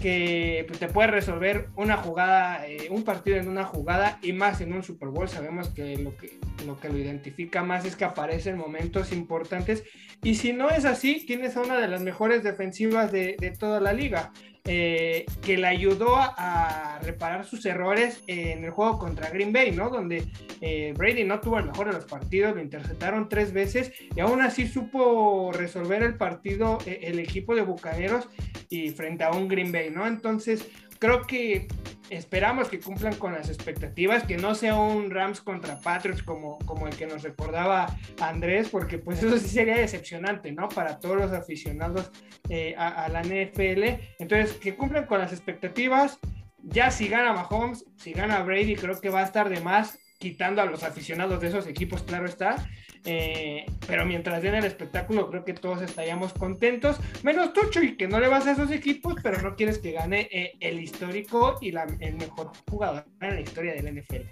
que 0.00 0.64
pues, 0.66 0.78
te 0.78 0.88
puede 0.88 1.08
resolver 1.08 1.68
una 1.74 1.96
jugada, 1.96 2.66
eh, 2.66 2.88
un 2.90 3.02
partido 3.02 3.38
en 3.38 3.48
una 3.48 3.64
jugada 3.64 4.18
y 4.22 4.32
más 4.32 4.60
en 4.60 4.72
un 4.72 4.82
Super 4.82 5.08
Bowl. 5.08 5.28
Sabemos 5.28 5.68
que 5.70 5.96
lo 5.96 6.16
que 6.16 6.38
lo 6.66 6.78
que 6.78 6.88
lo 6.88 6.98
identifica 6.98 7.62
más 7.62 7.84
es 7.84 7.96
que 7.96 8.04
aparece 8.04 8.50
en 8.50 8.58
momentos 8.58 9.12
importantes. 9.12 9.84
Y 10.22 10.34
si 10.34 10.52
no 10.52 10.70
es 10.70 10.84
así, 10.84 11.24
tienes 11.26 11.56
a 11.56 11.62
una 11.62 11.78
de 11.78 11.88
las 11.88 12.02
mejores 12.02 12.42
defensivas 12.42 13.12
de, 13.12 13.36
de 13.38 13.50
toda 13.52 13.80
la 13.80 13.92
liga. 13.92 14.32
Eh, 14.68 15.26
que 15.42 15.56
le 15.56 15.66
ayudó 15.68 16.16
a, 16.16 16.98
reparar 17.02 17.44
sus 17.44 17.64
errores 17.66 18.22
en 18.26 18.64
el 18.64 18.70
juego 18.70 18.98
contra 18.98 19.30
Green 19.30 19.52
Bay, 19.52 19.70
¿no? 19.70 19.90
Donde 19.90 20.24
eh, 20.60 20.92
Brady 20.96 21.22
no 21.22 21.38
tuvo 21.40 21.58
el 21.58 21.66
mejor 21.66 21.86
de 21.86 21.92
los 21.92 22.04
partidos, 22.04 22.56
lo 22.56 22.60
interceptaron 22.60 23.28
tres 23.28 23.52
veces 23.52 23.92
y 24.14 24.18
aún 24.18 24.40
así 24.40 24.66
supo 24.66 25.52
resolver 25.52 26.02
el 26.02 26.16
partido 26.16 26.78
eh, 26.84 27.00
el 27.02 27.20
equipo 27.20 27.54
de 27.54 27.62
Bucaneros 27.62 28.28
y 28.68 28.90
frente 28.90 29.22
a 29.22 29.30
un 29.30 29.46
Green 29.46 29.70
Bay, 29.70 29.90
¿no? 29.90 30.04
Entonces, 30.06 30.66
creo 30.98 31.22
que 31.26 31.68
esperamos 32.10 32.68
que 32.68 32.80
cumplan 32.80 33.14
con 33.16 33.32
las 33.32 33.48
expectativas, 33.48 34.24
que 34.24 34.36
no 34.36 34.54
sea 34.54 34.76
un 34.76 35.10
Rams 35.10 35.40
contra 35.40 35.80
Patriots 35.80 36.22
como, 36.22 36.58
como 36.60 36.86
el 36.86 36.96
que 36.96 37.06
nos 37.06 37.22
recordaba 37.22 37.86
Andrés, 38.20 38.68
porque 38.68 38.98
pues 38.98 39.18
eso 39.22 39.38
sí 39.38 39.48
sería 39.48 39.76
decepcionante, 39.76 40.52
¿no? 40.52 40.68
Para 40.68 40.98
todos 40.98 41.16
los 41.16 41.32
aficionados 41.32 42.10
eh, 42.48 42.74
a, 42.76 43.08
la 43.08 43.22
NFL. 43.22 44.00
Entonces, 44.18 44.52
que 44.52 44.76
cumplan 44.76 45.06
con 45.06 45.18
las 45.18 45.32
expectativas. 45.32 46.18
Ya 46.62 46.90
si 46.90 47.08
gana 47.08 47.32
Mahomes, 47.32 47.84
si 47.96 48.12
gana 48.12 48.42
Brady, 48.42 48.74
creo 48.74 49.00
que 49.00 49.08
va 49.08 49.20
a 49.20 49.24
estar 49.24 49.48
de 49.48 49.60
más, 49.60 49.98
quitando 50.18 50.62
a 50.62 50.66
los 50.66 50.82
aficionados 50.82 51.40
de 51.40 51.48
esos 51.48 51.66
equipos, 51.66 52.02
claro 52.02 52.26
está. 52.26 52.68
Eh, 53.04 53.64
pero 53.86 54.04
mientras 54.04 54.42
den 54.42 54.56
el 54.56 54.64
espectáculo, 54.64 55.30
creo 55.30 55.44
que 55.44 55.54
todos 55.54 55.80
estaríamos 55.80 56.32
contentos. 56.32 56.96
Menos 57.22 57.52
Tucho 57.52 57.80
y 57.82 57.96
que 57.96 58.08
no 58.08 58.18
le 58.18 58.28
vas 58.28 58.46
a 58.46 58.52
esos 58.52 58.70
equipos, 58.72 59.14
pero 59.22 59.40
no 59.40 59.54
quieres 59.54 59.78
que 59.78 59.92
gane 59.92 60.28
eh, 60.32 60.54
el 60.60 60.80
histórico 60.80 61.56
y 61.60 61.68
el 61.68 62.14
mejor 62.14 62.50
jugador 62.68 63.04
en 63.20 63.34
la 63.36 63.40
historia 63.40 63.74
del 63.74 64.00
NFL. 64.00 64.26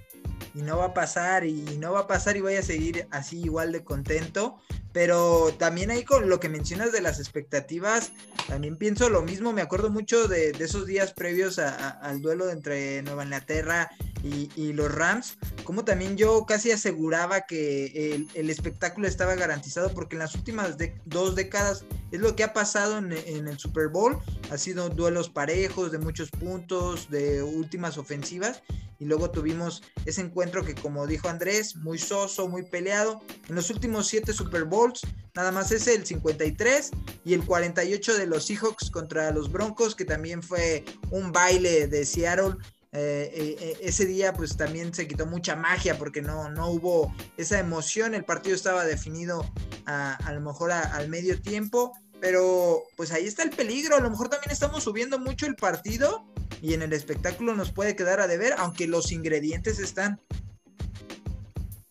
Y 0.57 0.63
no 0.63 0.79
va 0.79 0.87
a 0.87 0.95
pasar, 0.95 1.45
y 1.45 1.63
no 1.79 1.93
va 1.93 2.01
a 2.01 2.07
pasar, 2.07 2.37
y 2.37 2.41
voy 2.41 2.55
a 2.55 2.63
seguir 2.63 3.07
así 3.11 3.43
igual 3.43 3.73
de 3.73 3.85
contento. 3.85 4.57
Pero 4.93 5.53
también 5.59 5.91
ahí 5.91 6.05
con 6.05 6.29
lo 6.29 6.39
que 6.39 6.49
mencionas 6.49 6.93
de 6.93 7.01
las 7.01 7.19
expectativas, 7.19 8.13
también 8.49 8.77
pienso 8.77 9.09
lo 9.09 9.23
mismo. 9.23 9.53
Me 9.53 9.63
acuerdo 9.63 9.91
mucho 9.91 10.29
de, 10.29 10.51
esos 10.51 10.87
días 10.87 11.13
previos 11.13 11.59
al 11.59 12.23
duelo 12.23 12.51
entre 12.51 13.03
Nueva 13.03 13.25
Inglaterra 13.25 13.91
y, 14.25 14.73
los 14.73 14.93
Rams, 14.93 15.37
como 15.65 15.85
también 15.85 16.17
yo 16.17 16.47
casi 16.47 16.71
aseguraba 16.71 17.43
que 17.43 18.27
el, 18.35 18.51
espectáculo 18.51 19.07
estaba 19.07 19.35
garantizado, 19.35 19.93
porque 19.93 20.17
en 20.17 20.21
las 20.21 20.35
últimas 20.35 20.77
dos 21.05 21.35
décadas 21.35 21.85
es 22.11 22.21
lo 22.21 22.35
que 22.35 22.43
ha 22.45 22.53
pasado 22.55 22.99
en, 22.99 23.13
en, 23.13 23.49
el 23.49 23.59
Super 23.59 23.89
Bowl. 23.89 24.19
Ha 24.51 24.57
sido 24.57 24.89
duelos 24.89 25.29
parejos, 25.29 25.93
de 25.93 25.99
muchos 25.99 26.31
puntos, 26.31 27.11
de 27.11 27.43
últimas 27.43 27.99
ofensivas. 27.99 28.63
Y 28.99 29.07
luego 29.07 29.31
tuvimos 29.31 29.83
ese 30.07 30.23
encuentro 30.23 30.65
que, 30.65 30.75
como 30.75 31.07
dijo 31.07 31.29
Andrés, 31.29 31.77
muy 31.77 31.99
soso, 31.99 32.49
muy 32.49 32.63
peleado. 32.63 33.21
En 33.49 33.55
los 33.55 33.69
últimos 33.69 34.07
siete 34.07 34.33
Super 34.33 34.65
Bowls, 34.65 35.03
nada 35.35 35.53
más 35.53 35.73
es 35.73 35.87
el 35.89 36.07
53 36.07 36.91
y 37.25 37.35
el 37.35 37.45
48 37.45 38.17
de 38.17 38.27
los 38.27 38.47
Seahawks 38.47 38.91
contra 38.91 39.31
los 39.33 39.51
Broncos, 39.51 39.95
que 39.95 40.05
también 40.05 40.43
fue 40.43 40.85
un 41.11 41.33
baile 41.33 41.89
de 41.89 42.07
Seattle. 42.07 42.57
Eh, 42.97 43.31
eh, 43.35 43.57
eh, 43.59 43.77
ese 43.81 44.07
día 44.07 44.33
pues 44.33 44.57
también 44.57 44.95
se 44.95 45.09
quitó 45.09 45.27
mucha 45.27 45.57
magia 45.57 45.99
porque 45.99 46.23
no, 46.23 46.49
no 46.51 46.71
hubo 46.71 47.13
esa 47.37 47.59
emoción, 47.59 48.15
el 48.15 48.25
partido 48.25 48.55
estaba 48.55 48.85
definido 48.85 49.45
a, 49.85 50.15
a 50.15 50.33
lo 50.33 50.41
mejor 50.41 50.71
al 50.71 51.09
medio 51.09 51.41
tiempo, 51.43 51.93
pero 52.21 52.85
pues 52.97 53.11
ahí 53.11 53.27
está 53.27 53.43
el 53.43 53.51
peligro, 53.51 53.97
a 53.97 54.01
lo 54.01 54.11
mejor 54.11 54.29
también 54.29 54.53
estamos 54.53 54.85
subiendo 54.85 55.19
mucho 55.19 55.47
el 55.47 55.57
partido 55.57 56.25
y 56.63 56.75
en 56.75 56.83
el 56.83 56.93
espectáculo 56.93 57.57
nos 57.57 57.73
puede 57.73 57.97
quedar 57.97 58.21
a 58.21 58.29
deber, 58.29 58.55
aunque 58.59 58.87
los 58.87 59.11
ingredientes 59.11 59.81
están. 59.81 60.21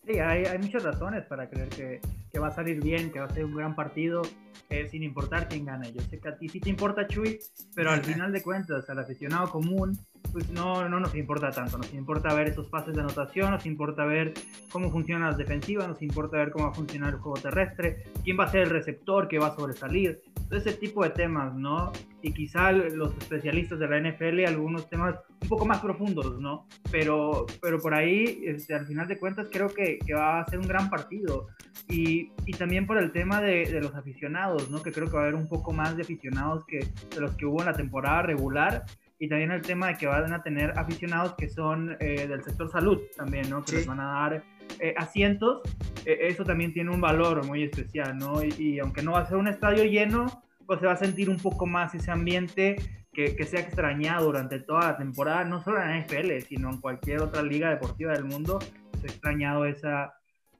Sí, 0.06 0.18
hay, 0.18 0.44
hay 0.46 0.58
muchas 0.58 0.84
razones 0.84 1.24
para 1.26 1.50
creer 1.50 1.68
que, 1.68 2.00
que, 2.32 2.38
va 2.38 2.48
a 2.48 2.54
salir 2.54 2.82
bien, 2.82 3.10
que 3.10 3.20
va 3.20 3.26
a 3.26 3.34
ser 3.34 3.44
un 3.44 3.54
gran 3.54 3.74
partido, 3.74 4.22
eh, 4.70 4.88
sin 4.90 5.02
importar 5.02 5.48
quién 5.48 5.66
gane. 5.66 5.92
Yo 5.92 6.00
sé 6.02 6.18
que 6.18 6.28
a 6.28 6.36
ti 6.36 6.48
sí 6.48 6.60
te 6.60 6.70
importa 6.70 7.06
Chuy, 7.06 7.38
pero 7.74 7.90
al 7.90 8.04
final 8.04 8.32
de 8.32 8.42
cuentas, 8.42 8.88
al 8.90 8.98
aficionado 8.98 9.50
común, 9.50 9.98
pues 10.32 10.50
no, 10.50 10.88
no 10.88 11.00
nos 11.00 11.14
importa 11.14 11.50
tanto. 11.50 11.78
Nos 11.78 11.92
importa 11.94 12.34
ver 12.34 12.48
esos 12.48 12.68
pases 12.68 12.94
de 12.94 13.00
anotación, 13.00 13.50
nos 13.52 13.66
importa 13.66 14.04
ver 14.04 14.34
cómo 14.70 14.90
funcionan 14.90 15.28
las 15.28 15.38
defensivas, 15.38 15.88
nos 15.88 16.02
importa 16.02 16.38
ver 16.38 16.50
cómo 16.50 16.66
va 16.66 16.70
a 16.72 16.74
funcionar 16.74 17.14
el 17.14 17.20
juego 17.20 17.38
terrestre, 17.38 18.04
quién 18.22 18.38
va 18.38 18.44
a 18.44 18.50
ser 18.50 18.62
el 18.62 18.70
receptor 18.70 19.28
que 19.28 19.38
va 19.38 19.48
a 19.48 19.56
sobresalir. 19.56 20.20
ese 20.50 20.72
tipo 20.74 21.02
de 21.02 21.10
temas, 21.10 21.54
¿no? 21.54 21.92
Y 22.22 22.32
quizá 22.32 22.72
los 22.72 23.16
especialistas 23.18 23.78
de 23.78 23.88
la 23.88 23.98
NFL, 24.00 24.46
algunos 24.46 24.88
temas 24.88 25.16
un 25.42 25.48
poco 25.48 25.66
más 25.66 25.80
profundos, 25.80 26.40
¿no? 26.40 26.66
Pero, 26.90 27.46
pero 27.60 27.78
por 27.80 27.94
ahí, 27.94 28.42
este, 28.44 28.74
al 28.74 28.86
final 28.86 29.06
de 29.08 29.18
cuentas, 29.18 29.48
creo 29.50 29.68
que, 29.68 29.98
que, 29.98 30.14
va 30.14 30.40
a 30.40 30.46
ser 30.46 30.58
un 30.58 30.66
gran 30.66 30.88
partido. 30.90 31.48
Y, 31.88 32.30
y 32.46 32.52
también 32.52 32.86
por 32.86 32.98
el 32.98 33.12
tema 33.12 33.40
de, 33.40 33.66
de, 33.66 33.80
los 33.80 33.94
aficionados, 33.94 34.70
¿no? 34.70 34.82
Que 34.82 34.92
creo 34.92 35.06
que 35.06 35.14
va 35.14 35.20
a 35.20 35.22
haber 35.24 35.34
un 35.34 35.48
poco 35.48 35.72
más 35.72 35.96
de 35.96 36.02
aficionados 36.02 36.64
que 36.66 36.78
de 36.78 37.20
los 37.20 37.34
que 37.36 37.46
hubo 37.46 37.60
en 37.60 37.66
la 37.66 37.74
temporada 37.74 38.22
regular 38.22 38.84
y 39.18 39.28
también 39.28 39.52
el 39.52 39.62
tema 39.62 39.88
de 39.88 39.96
que 39.96 40.06
van 40.06 40.32
a 40.32 40.42
tener 40.42 40.76
aficionados 40.78 41.34
que 41.34 41.48
son 41.48 41.96
eh, 42.00 42.26
del 42.26 42.42
sector 42.42 42.70
salud 42.70 43.00
también, 43.16 43.48
¿no? 43.48 43.64
Que 43.64 43.76
les 43.76 43.86
van 43.86 44.00
a 44.00 44.04
dar 44.04 44.44
eh, 44.80 44.94
asientos, 44.96 45.62
eh, 46.04 46.18
eso 46.22 46.44
también 46.44 46.72
tiene 46.72 46.90
un 46.90 47.00
valor 47.00 47.46
muy 47.46 47.62
especial, 47.62 48.16
¿no? 48.18 48.42
Y, 48.42 48.78
aunque 48.80 49.02
no 49.02 49.12
va 49.12 49.20
a 49.20 49.26
ser 49.26 49.36
un 49.36 49.48
estadio 49.48 49.84
lleno, 49.84 50.42
pues 50.66 50.80
se 50.80 50.86
va 50.86 50.92
a 50.92 50.96
sentir 50.96 51.30
un 51.30 51.38
poco 51.38 51.66
más 51.66 51.94
ese 51.94 52.10
ambiente 52.10 52.76
que, 53.12 53.36
que, 53.36 53.44
se 53.44 53.58
ha 53.58 53.60
extrañado 53.60 54.26
durante 54.26 54.58
toda 54.58 54.92
la 54.92 54.96
temporada, 54.96 55.44
no 55.44 55.62
solo 55.62 55.80
en 55.80 55.90
la 55.90 55.98
NFL, 56.00 56.40
sino 56.48 56.70
en 56.70 56.80
cualquier 56.80 57.20
otra 57.20 57.42
liga 57.42 57.70
deportiva 57.70 58.12
del 58.12 58.24
mundo, 58.24 58.58
se 59.00 59.06
ha 59.06 59.10
extrañado 59.10 59.66
esa, 59.66 60.14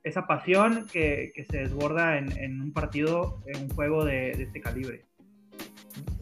esa 0.04 0.26
pasión 0.26 0.86
que, 0.92 1.32
que 1.34 1.44
se 1.44 1.58
desborda 1.58 2.18
en, 2.18 2.30
en, 2.38 2.60
un 2.60 2.72
partido, 2.72 3.42
en 3.46 3.62
un 3.62 3.68
juego 3.70 4.04
de, 4.04 4.32
de 4.32 4.44
este 4.44 4.60
calibre 4.60 5.06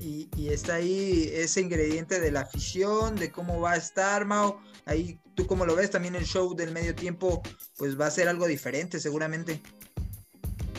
y, 0.02 0.49
está 0.49 0.75
ahí 0.75 1.30
ese 1.32 1.61
ingrediente 1.61 2.21
de 2.21 2.30
la 2.30 2.40
afición, 2.40 3.16
de 3.16 3.30
cómo 3.30 3.61
va 3.61 3.73
a 3.73 3.76
estar, 3.76 4.25
Mao. 4.25 4.61
Ahí 4.85 5.18
tú 5.35 5.47
como 5.47 5.64
lo 5.64 5.76
ves, 5.76 5.90
también 5.90 6.14
el 6.14 6.25
show 6.25 6.54
del 6.54 6.73
medio 6.73 6.94
tiempo, 6.94 7.42
pues 7.76 7.99
va 7.99 8.06
a 8.06 8.11
ser 8.11 8.28
algo 8.28 8.47
diferente 8.47 9.00
seguramente. 9.00 9.61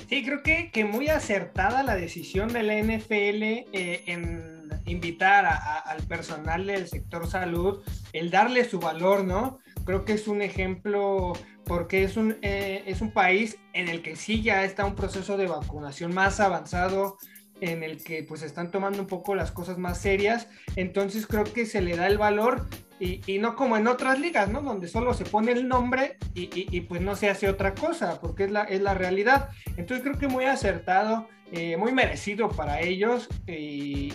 Sí, 0.09 0.23
creo 0.23 0.43
que, 0.43 0.69
que 0.71 0.85
muy 0.85 1.07
acertada 1.07 1.81
la 1.81 1.95
decisión 1.95 2.51
de 2.53 2.63
la 2.63 2.75
NFL 2.75 3.43
eh, 3.73 4.03
en 4.05 4.53
invitar 4.85 5.45
al 5.45 6.03
personal 6.03 6.67
del 6.67 6.87
sector 6.87 7.29
salud, 7.29 7.83
el 8.11 8.29
darle 8.29 8.65
su 8.65 8.79
valor, 8.79 9.23
¿no? 9.23 9.59
Creo 9.85 10.05
que 10.05 10.13
es 10.13 10.27
un 10.27 10.41
ejemplo 10.41 11.33
porque 11.65 12.03
es 12.03 12.17
un, 12.17 12.37
eh, 12.41 12.83
es 12.85 13.01
un 13.01 13.11
país 13.11 13.57
en 13.73 13.87
el 13.87 14.01
que 14.01 14.15
sí 14.15 14.41
ya 14.41 14.63
está 14.63 14.85
un 14.85 14.95
proceso 14.95 15.37
de 15.37 15.47
vacunación 15.47 16.13
más 16.13 16.39
avanzado, 16.39 17.17
en 17.63 17.81
el 17.81 18.03
que 18.03 18.23
pues 18.23 18.41
están 18.41 18.71
tomando 18.71 18.99
un 18.99 19.07
poco 19.07 19.35
las 19.35 19.51
cosas 19.51 19.77
más 19.77 19.97
serias, 19.97 20.49
entonces 20.75 21.25
creo 21.25 21.45
que 21.45 21.65
se 21.65 21.81
le 21.81 21.95
da 21.95 22.07
el 22.07 22.17
valor 22.17 22.67
y, 22.99 23.21
y 23.25 23.39
no 23.39 23.55
como 23.55 23.77
en 23.77 23.87
otras 23.87 24.19
ligas, 24.19 24.49
¿no? 24.49 24.61
Donde 24.61 24.87
solo 24.87 25.13
se 25.13 25.23
pone 25.23 25.53
el 25.53 25.67
nombre 25.67 26.17
y, 26.33 26.49
y, 26.53 26.81
pues 26.81 27.01
no 27.01 27.15
se 27.15 27.29
hace 27.29 27.49
otra 27.49 27.73
cosa, 27.73 28.19
porque 28.19 28.45
es 28.45 28.51
la, 28.51 28.63
es 28.63 28.81
la 28.81 28.93
realidad. 28.93 29.49
Entonces 29.77 30.01
creo 30.03 30.17
que 30.17 30.27
muy 30.27 30.45
acertado, 30.45 31.27
eh, 31.55 31.77
muy 31.77 31.91
merecido 31.91 32.49
para 32.49 32.81
ellos 32.81 33.29
y, 33.47 34.11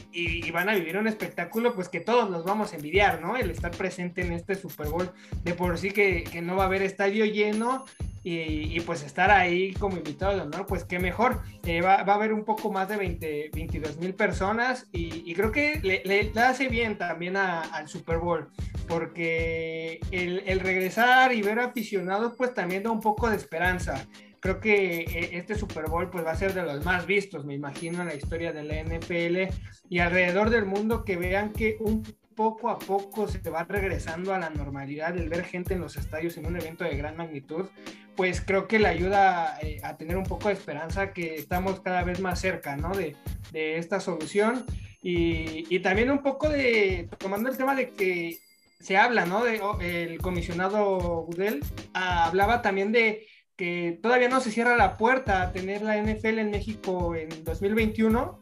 van 0.50 0.68
a 0.68 0.74
vivir 0.74 0.96
un 0.96 1.06
espectáculo 1.06 1.72
pues 1.72 1.88
que 1.88 2.00
todos 2.00 2.28
nos 2.28 2.44
vamos 2.44 2.72
a 2.72 2.76
envidiar, 2.76 3.20
¿no? 3.20 3.36
El 3.36 3.50
estar 3.50 3.70
presente 3.70 4.22
en 4.22 4.32
este 4.32 4.56
Super 4.56 4.88
Bowl, 4.88 5.12
de 5.44 5.54
por 5.54 5.78
sí 5.78 5.92
que, 5.92 6.24
que 6.24 6.42
no 6.42 6.56
va 6.56 6.64
a 6.64 6.66
haber 6.66 6.82
estadio 6.82 7.24
lleno 7.26 7.84
y, 8.24 8.80
pues 8.80 9.04
estar 9.04 9.30
ahí 9.30 9.72
como 9.74 9.96
invitado 9.96 10.34
de 10.34 10.42
honor, 10.42 10.66
pues 10.66 10.82
qué 10.82 10.98
mejor. 10.98 11.40
Eh, 11.64 11.80
va, 11.80 12.02
va, 12.02 12.14
a 12.14 12.16
haber 12.16 12.32
un 12.32 12.44
poco 12.44 12.72
más 12.72 12.88
de 12.88 12.96
20, 12.96 13.50
22 13.54 13.98
mil 13.98 14.14
personas 14.14 14.88
y, 14.92 15.32
creo 15.34 15.52
que 15.52 15.80
le, 15.82 16.02
le, 16.04 16.32
hace 16.40 16.68
bien 16.68 16.98
también 16.98 17.36
al 17.36 17.88
Super 17.88 18.18
Bowl, 18.18 18.48
porque 18.88 20.00
el, 20.10 20.42
el, 20.46 20.60
regresar 20.60 21.32
y 21.32 21.42
ver 21.42 21.60
aficionados 21.60 22.34
pues 22.36 22.52
también 22.52 22.82
da 22.82 22.90
un 22.90 23.00
poco 23.00 23.30
de 23.30 23.36
esperanza. 23.36 24.06
Creo 24.40 24.60
que 24.60 25.00
eh, 25.00 25.30
este 25.32 25.54
Super 25.54 25.86
Bowl 25.88 26.10
pues 26.10 26.24
va 26.24 26.32
a 26.32 26.36
ser 26.36 26.54
de 26.54 26.62
los 26.62 26.84
más 26.84 27.06
vistos, 27.06 27.44
me 27.44 27.54
imagino, 27.54 28.02
en 28.02 28.08
la 28.08 28.14
historia 28.14 28.52
de 28.52 28.64
la 28.64 28.82
NFL 28.82 29.54
y 29.88 29.98
alrededor 29.98 30.50
del 30.50 30.64
mundo 30.64 31.04
que 31.04 31.16
vean 31.16 31.52
que 31.52 31.76
un 31.80 32.02
poco 32.38 32.70
a 32.70 32.78
poco 32.78 33.26
se 33.26 33.40
va 33.50 33.64
regresando 33.64 34.32
a 34.32 34.38
la 34.38 34.48
normalidad, 34.48 35.16
el 35.16 35.28
ver 35.28 35.44
gente 35.44 35.74
en 35.74 35.80
los 35.80 35.96
estadios 35.96 36.36
en 36.36 36.46
un 36.46 36.56
evento 36.56 36.84
de 36.84 36.96
gran 36.96 37.16
magnitud, 37.16 37.66
pues 38.14 38.40
creo 38.40 38.68
que 38.68 38.78
le 38.78 38.86
ayuda 38.86 39.58
eh, 39.60 39.80
a 39.82 39.96
tener 39.96 40.16
un 40.16 40.22
poco 40.22 40.46
de 40.46 40.54
esperanza 40.54 41.12
que 41.12 41.34
estamos 41.34 41.80
cada 41.80 42.04
vez 42.04 42.20
más 42.20 42.40
cerca, 42.40 42.76
¿no? 42.76 42.94
De, 42.94 43.16
de 43.50 43.78
esta 43.78 43.98
solución. 43.98 44.64
Y, 45.02 45.66
y, 45.68 45.80
también 45.80 46.10
un 46.10 46.22
poco 46.22 46.48
de, 46.48 47.08
tomando 47.18 47.48
el 47.48 47.56
tema 47.56 47.74
de 47.74 47.90
que 47.90 48.38
se 48.80 48.96
habla, 48.96 49.26
¿no? 49.26 49.44
De, 49.44 49.60
el 49.80 50.18
comisionado 50.18 50.98
Gudel 51.26 51.60
ah, 51.94 52.26
hablaba 52.26 52.62
también 52.62 52.92
de 52.92 53.26
que 53.58 53.98
todavía 54.00 54.28
no 54.28 54.40
se 54.40 54.52
cierra 54.52 54.76
la 54.76 54.96
puerta 54.96 55.42
a 55.42 55.52
tener 55.52 55.82
la 55.82 56.00
NFL 56.00 56.38
en 56.38 56.50
México 56.50 57.16
en 57.16 57.42
2021, 57.42 58.38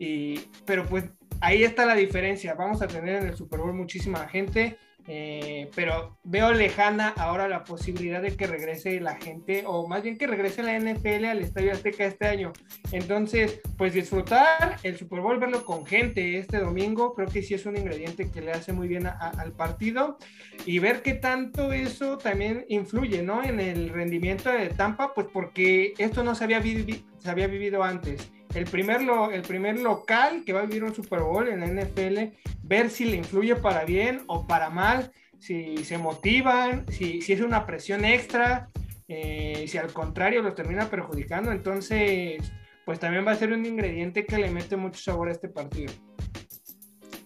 y, 0.00 0.40
pero 0.66 0.84
pues 0.84 1.04
ahí 1.40 1.62
está 1.62 1.86
la 1.86 1.94
diferencia. 1.94 2.54
Vamos 2.54 2.82
a 2.82 2.88
tener 2.88 3.22
en 3.22 3.28
el 3.28 3.36
Super 3.36 3.60
Bowl 3.60 3.72
muchísima 3.72 4.26
gente, 4.26 4.76
eh, 5.10 5.70
pero 5.74 6.18
veo 6.22 6.52
lejana 6.52 7.08
ahora 7.16 7.48
la 7.48 7.64
posibilidad 7.64 8.20
de 8.20 8.36
que 8.36 8.46
regrese 8.46 9.00
la 9.00 9.16
gente, 9.16 9.64
o 9.66 9.88
más 9.88 10.02
bien 10.02 10.18
que 10.18 10.26
regrese 10.26 10.62
la 10.62 10.78
NFL 10.78 11.24
al 11.24 11.40
Estadio 11.40 11.72
Azteca 11.72 12.04
este 12.04 12.26
año. 12.26 12.52
Entonces, 12.92 13.60
pues 13.78 13.94
disfrutar 13.94 14.76
el 14.82 14.98
Super 14.98 15.20
Bowl, 15.20 15.38
verlo 15.38 15.64
con 15.64 15.86
gente 15.86 16.38
este 16.38 16.58
domingo, 16.58 17.14
creo 17.14 17.28
que 17.28 17.42
sí 17.42 17.54
es 17.54 17.64
un 17.64 17.78
ingrediente 17.78 18.30
que 18.30 18.42
le 18.42 18.52
hace 18.52 18.74
muy 18.74 18.86
bien 18.86 19.06
al 19.06 19.52
partido 19.52 20.18
y 20.66 20.78
ver 20.78 21.00
qué 21.00 21.14
tanto 21.14 21.72
eso 21.72 22.18
también 22.18 22.66
influye, 22.68 23.22
¿no? 23.22 23.42
En 23.42 23.60
el 23.60 23.88
rendimiento 23.88 24.50
de 24.50 24.68
Tampa, 24.68 25.14
pues 25.14 25.26
porque 25.32 25.94
esto 25.96 26.22
no 26.22 26.34
se 26.34 26.44
había, 26.44 26.62
se 26.62 27.30
había 27.30 27.46
vivido 27.46 27.82
antes 27.82 28.30
el 28.54 28.64
primer, 28.64 29.02
el 29.32 29.42
primer 29.42 29.78
local 29.80 30.42
que 30.44 30.52
va 30.52 30.60
a 30.60 30.66
vivir 30.66 30.84
un 30.84 30.94
Super 30.94 31.20
Bowl 31.20 31.48
en 31.48 31.60
la 31.60 31.66
NFL, 31.66 32.34
ver 32.62 32.90
si 32.90 33.04
le 33.04 33.16
influye 33.16 33.56
para 33.56 33.84
bien 33.84 34.22
o 34.26 34.46
para 34.46 34.70
mal, 34.70 35.12
si 35.38 35.84
se 35.84 35.98
motivan, 35.98 36.86
si, 36.90 37.20
si 37.22 37.32
es 37.32 37.40
una 37.40 37.66
presión 37.66 38.04
extra, 38.04 38.68
eh, 39.06 39.64
si 39.68 39.78
al 39.78 39.92
contrario 39.92 40.42
los 40.42 40.54
termina 40.54 40.88
perjudicando, 40.90 41.52
entonces 41.52 42.52
pues 42.84 42.98
también 42.98 43.26
va 43.26 43.32
a 43.32 43.36
ser 43.36 43.52
un 43.52 43.66
ingrediente 43.66 44.24
que 44.24 44.38
le 44.38 44.50
mete 44.50 44.76
mucho 44.76 45.00
sabor 45.00 45.28
a 45.28 45.32
este 45.32 45.48
partido. 45.48 45.92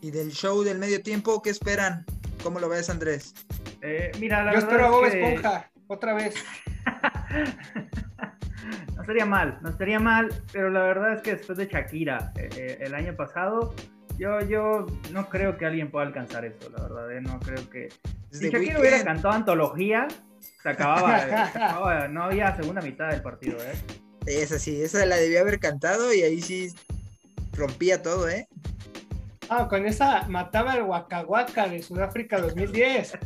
¿Y 0.01 0.11
del 0.11 0.33
show 0.33 0.65
del 0.65 0.79
medio 0.79 1.01
tiempo 1.03 1.41
qué 1.41 1.51
esperan? 1.51 2.05
¿Cómo 2.43 2.59
lo 2.59 2.69
ves, 2.69 2.91
Andrés? 2.91 3.35
Eh, 3.81 4.11
mira, 4.19 4.43
la 4.43 4.53
Yo 4.53 4.59
espero 4.59 4.87
a 4.87 4.91
Bob 4.91 5.05
Esponja, 5.05 5.71
otra 5.87 6.15
vez. 6.15 6.35
no 9.03 9.07
sería 9.07 9.27
mal, 9.27 9.59
no 9.63 9.77
sería 9.77 9.99
mal, 9.99 10.29
pero 10.53 10.71
la 10.71 10.83
verdad 10.83 11.15
es 11.15 11.23
que 11.23 11.33
después 11.33 11.59
de 11.59 11.67
Shakira 11.67 12.33
eh, 12.37 12.49
eh, 12.57 12.79
el 12.83 12.95
año 12.95 13.17
pasado, 13.17 13.75
yo, 14.17 14.41
yo 14.43 14.87
no 15.11 15.29
creo 15.29 15.57
que 15.59 15.67
alguien 15.67 15.91
pueda 15.91 16.07
alcanzar 16.07 16.45
eso, 16.45 16.71
la 16.71 16.85
verdad, 16.85 17.21
no 17.21 17.41
creo 17.41 17.69
que... 17.69 17.89
Si 18.31 18.49
Shakira 18.49 18.79
hubiera 18.79 19.03
cantado 19.03 19.35
antología, 19.35 20.07
se 20.63 20.69
acababa, 20.69 21.19
se 21.19 21.35
acababa, 21.59 22.07
no 22.07 22.23
había 22.23 22.55
segunda 22.55 22.81
mitad 22.81 23.11
del 23.11 23.23
partido, 23.23 23.59
¿eh? 23.59 23.75
Esa 24.27 24.61
sí, 24.61 24.81
esa 24.81 25.05
la 25.05 25.17
debía 25.17 25.41
haber 25.41 25.59
cantado 25.59 26.15
y 26.15 26.23
ahí 26.23 26.41
sí 26.41 26.73
rompía 27.53 28.03
todo, 28.03 28.29
¿eh? 28.29 28.47
Ah, 29.49 29.67
con 29.69 29.85
esa 29.85 30.29
mataba 30.29 30.77
el 30.77 30.85
Waka 30.85 31.23
Waka 31.23 31.67
de 31.67 31.83
Sudáfrica 31.83 32.39
2010. 32.39 33.19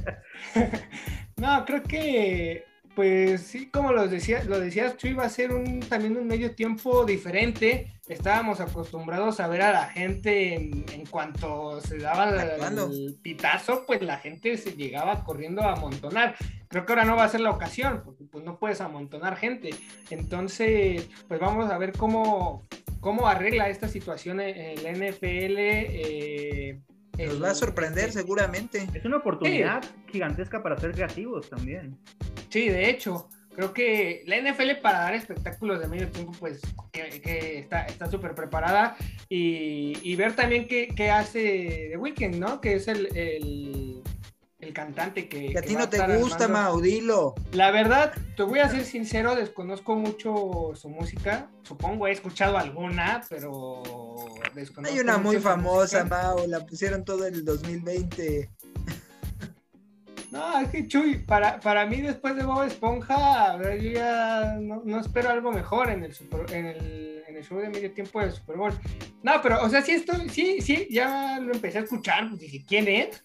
no, 1.37 1.65
creo 1.67 1.83
que, 1.83 2.65
pues 2.97 3.43
sí, 3.43 3.67
como 3.67 3.93
lo, 3.93 4.09
decía, 4.09 4.43
lo 4.45 4.59
decías 4.59 4.97
tú, 4.97 5.07
iba 5.07 5.23
a 5.23 5.29
ser 5.29 5.53
un, 5.53 5.81
también 5.81 6.17
un 6.17 6.27
medio 6.27 6.55
tiempo 6.55 7.05
diferente. 7.05 7.93
Estábamos 8.09 8.59
acostumbrados 8.61 9.39
a 9.39 9.49
ver 9.49 9.61
a 9.61 9.73
la 9.73 9.85
gente 9.91 10.55
en, 10.55 11.05
cuanto 11.11 11.79
se 11.83 11.99
daba 11.99 12.31
el, 12.31 13.19
pitazo, 13.21 13.85
pues 13.87 14.01
la 14.01 14.17
gente 14.17 14.57
se 14.57 14.73
llegaba 14.77 15.25
corriendo 15.25 15.61
a 15.61 15.75
amontonar. 15.75 16.37
Creo 16.69 16.87
que 16.87 16.93
ahora 16.93 17.05
no 17.05 17.17
va 17.17 17.25
a 17.25 17.29
ser 17.29 17.41
la 17.41 17.51
ocasión, 17.51 18.01
porque 18.03 18.25
pues 18.25 18.43
no 18.43 18.59
puedes 18.59 18.81
amontonar 18.81 19.37
gente. 19.37 19.75
Entonces, 20.09 21.07
pues 21.29 21.39
vamos 21.39 21.71
a 21.71 21.77
ver 21.77 21.93
cómo, 21.93 22.67
cómo 23.01 23.29
arregla 23.29 23.69
esta 23.69 23.89
situación 23.89 24.41
el 24.41 24.81
NFL. 24.81 25.59
Eh, 25.59 26.81
Nos 27.19 27.43
va 27.43 27.51
a 27.51 27.55
sorprender 27.55 28.13
seguramente. 28.13 28.87
Es 28.95 29.05
una 29.05 29.19
oportunidad 29.19 29.85
gigantesca 30.11 30.63
para 30.63 30.79
ser 30.79 30.93
creativos 30.93 31.49
también. 31.49 31.97
Sí, 32.49 32.69
de 32.69 32.91
hecho, 32.91 33.29
creo 33.55 33.73
que 33.73 34.23
la 34.27 34.37
NFL 34.41 34.81
para 34.83 35.01
dar 35.01 35.15
espectáculos 35.15 35.81
de 35.81 35.89
medio 35.89 36.09
tiempo, 36.09 36.33
pues 36.39 36.61
que, 36.93 37.59
está 37.59 38.11
súper 38.11 38.35
preparada 38.35 38.97
y, 39.29 40.15
ver 40.17 40.35
también 40.35 40.69
qué, 40.69 41.11
hace 41.11 41.89
The 41.91 41.97
Weeknd, 41.97 42.37
¿no? 42.37 42.61
Que 42.61 42.75
es 42.75 42.89
el, 42.89 43.09
el 43.17 44.03
cantante 44.73 45.29
que... 45.29 45.53
Que 45.53 45.59
a 45.59 45.63
ti 45.63 45.75
no 45.75 45.89
te 45.89 46.17
gusta, 46.19 46.49
Maudilo. 46.49 47.35
La 47.53 47.71
verdad, 47.71 48.13
te 48.37 48.43
voy 48.43 48.61
a 48.61 48.69
ser 48.69 48.85
sincero, 48.85 49.35
desconozco 49.35 49.97
mucho 49.97 50.73
su 50.75 50.89
música. 50.89 51.51
Supongo 51.63 52.07
he 52.07 52.13
escuchado 52.13 52.59
alguna, 52.59 53.23
pero 53.29 53.83
desconozco. 54.55 54.95
Hay 54.95 55.01
una 55.01 55.19
muy 55.19 55.37
famosa, 55.39 56.05
Mau, 56.05 56.47
la 56.47 56.65
pusieron 56.65 57.05
todo 57.05 57.27
el 57.27 57.45
2020. 57.45 58.51
No, 60.31 60.61
es 60.61 60.69
que 60.69 60.87
Chuy, 60.87 61.19
para, 61.19 61.61
para 61.61 61.87
mí 61.87 62.01
después 62.01 62.37
de 62.37 62.45
Bob 62.45 62.65
Esponja, 62.65 63.59
yo 63.63 63.91
ya 63.91 64.59
no, 64.61 65.01
espero 65.01 65.31
algo 65.31 65.53
mejor 65.53 65.91
en 65.91 66.05
el, 66.05 66.15
en 66.51 66.67
el, 66.67 67.23
en 67.27 67.37
el 67.37 67.45
show 67.45 67.59
de 67.59 67.69
medio 67.69 67.93
tiempo 67.93 68.21
del 68.21 68.33
Super 68.33 68.57
Bowl. 68.57 68.73
No, 69.23 69.33
pero, 69.43 69.63
o 69.63 69.69
sea, 69.69 69.83
sí 69.83 69.93
estoy, 69.93 70.29
sí, 70.29 70.61
sí, 70.61 70.89
ya 70.91 71.39
lo 71.41 71.55
empecé 71.55 71.79
a 71.79 71.83
escuchar, 71.83 72.29
pues 72.29 72.41
dije, 72.41 72.65
¿quién 72.67 72.89
es? 72.89 73.23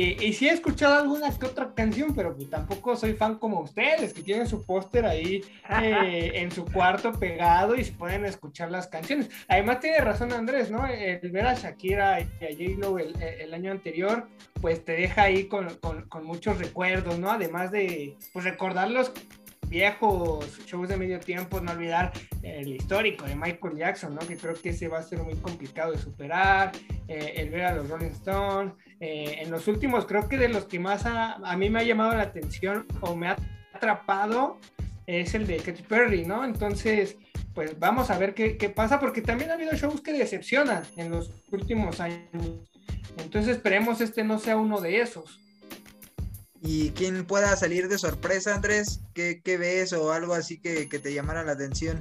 Y 0.00 0.32
sí 0.32 0.48
he 0.48 0.52
escuchado 0.52 0.94
alguna 0.94 1.36
que 1.36 1.46
otra 1.46 1.72
canción, 1.74 2.14
pero 2.14 2.34
pues 2.34 2.48
tampoco 2.50 2.96
soy 2.96 3.14
fan 3.14 3.38
como 3.38 3.60
ustedes, 3.60 4.12
que 4.12 4.22
tienen 4.22 4.46
su 4.46 4.64
póster 4.64 5.06
ahí 5.06 5.42
eh, 5.82 6.32
en 6.34 6.50
su 6.50 6.64
cuarto 6.64 7.12
pegado 7.12 7.74
y 7.74 7.84
se 7.84 7.92
pueden 7.92 8.24
escuchar 8.24 8.70
las 8.70 8.86
canciones. 8.86 9.28
Además 9.48 9.80
tiene 9.80 9.98
razón 9.98 10.32
Andrés, 10.32 10.70
¿no? 10.70 10.86
El 10.86 11.30
ver 11.30 11.46
a 11.46 11.54
Shakira 11.54 12.20
y 12.20 12.22
a 12.22 12.48
J-Lo 12.50 12.98
el, 12.98 13.54
año 13.54 13.72
anterior, 13.72 14.28
pues 14.60 14.84
te 14.84 14.92
deja 14.92 15.22
ahí 15.22 15.48
con, 15.48 15.68
con, 15.78 16.24
muchos 16.24 16.58
recuerdos, 16.58 17.18
¿no? 17.18 17.30
Además 17.30 17.70
de 17.70 18.16
pues, 18.32 18.44
recordarlos 18.44 19.12
viejos 19.68 20.58
shows 20.66 20.88
de 20.88 20.96
medio 20.96 21.20
tiempo, 21.20 21.60
no 21.60 21.72
olvidar 21.72 22.12
el 22.42 22.74
histórico 22.74 23.26
de 23.26 23.34
Michael 23.36 23.76
Jackson, 23.76 24.14
¿no? 24.14 24.20
Que 24.20 24.36
creo 24.36 24.54
que 24.54 24.70
ese 24.70 24.88
va 24.88 24.98
a 24.98 25.02
ser 25.02 25.22
muy 25.22 25.34
complicado 25.36 25.92
de 25.92 25.98
superar, 25.98 26.72
eh, 27.06 27.34
el 27.36 27.50
ver 27.50 27.64
a 27.66 27.74
los 27.74 27.88
Rolling 27.88 28.10
Stones. 28.10 28.72
Eh, 29.00 29.38
en 29.40 29.50
los 29.50 29.68
últimos, 29.68 30.06
creo 30.06 30.28
que 30.28 30.38
de 30.38 30.48
los 30.48 30.64
que 30.64 30.78
más 30.78 31.06
a, 31.06 31.38
mí 31.56 31.70
me 31.70 31.80
ha 31.80 31.84
llamado 31.84 32.14
la 32.14 32.22
atención 32.22 32.86
o 33.00 33.14
me 33.14 33.28
ha 33.28 33.36
atrapado 33.72 34.58
es 35.06 35.34
el 35.34 35.46
de 35.46 35.58
Katy 35.58 35.82
Perry, 35.82 36.24
¿no? 36.24 36.44
Entonces, 36.44 37.16
pues 37.54 37.78
vamos 37.78 38.10
a 38.10 38.18
ver 38.18 38.34
qué, 38.34 38.56
qué 38.56 38.68
pasa, 38.68 39.00
porque 39.00 39.22
también 39.22 39.50
ha 39.50 39.54
habido 39.54 39.72
shows 39.72 40.00
que 40.00 40.12
decepcionan 40.12 40.82
en 40.96 41.10
los 41.10 41.30
últimos 41.50 42.00
años. 42.00 42.26
Entonces 43.18 43.56
esperemos 43.56 44.00
este 44.00 44.24
no 44.24 44.38
sea 44.38 44.56
uno 44.56 44.80
de 44.80 45.00
esos. 45.00 45.40
¿Y 46.60 46.90
quién 46.90 47.24
pueda 47.24 47.56
salir 47.56 47.88
de 47.88 47.98
sorpresa, 47.98 48.54
Andrés? 48.54 49.00
¿Qué, 49.14 49.40
ves 49.44 49.92
o 49.92 50.12
algo 50.12 50.34
así 50.34 50.60
que, 50.60 50.86
te 50.86 51.14
llamara 51.14 51.44
la 51.44 51.52
atención, 51.52 52.00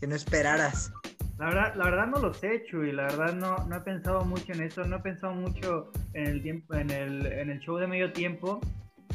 que 0.00 0.06
no 0.06 0.16
esperaras? 0.16 0.92
La 1.38 1.46
verdad, 1.46 1.74
la 1.74 1.84
verdad 1.84 2.06
no 2.06 2.20
lo 2.20 2.32
sé, 2.32 2.64
Chuy, 2.64 2.92
la 2.92 3.04
verdad 3.04 3.34
no, 3.34 3.56
no 3.68 3.76
he 3.76 3.80
pensado 3.80 4.24
mucho 4.24 4.52
en 4.52 4.62
eso, 4.62 4.84
no 4.84 4.96
he 4.96 5.00
pensado 5.00 5.34
mucho 5.34 5.92
en 6.14 6.26
el 6.26 6.42
tiempo, 6.42 6.74
en 6.74 6.90
el, 6.90 7.26
en 7.26 7.50
el 7.50 7.58
show 7.60 7.76
de 7.76 7.86
medio 7.86 8.12
tiempo. 8.12 8.60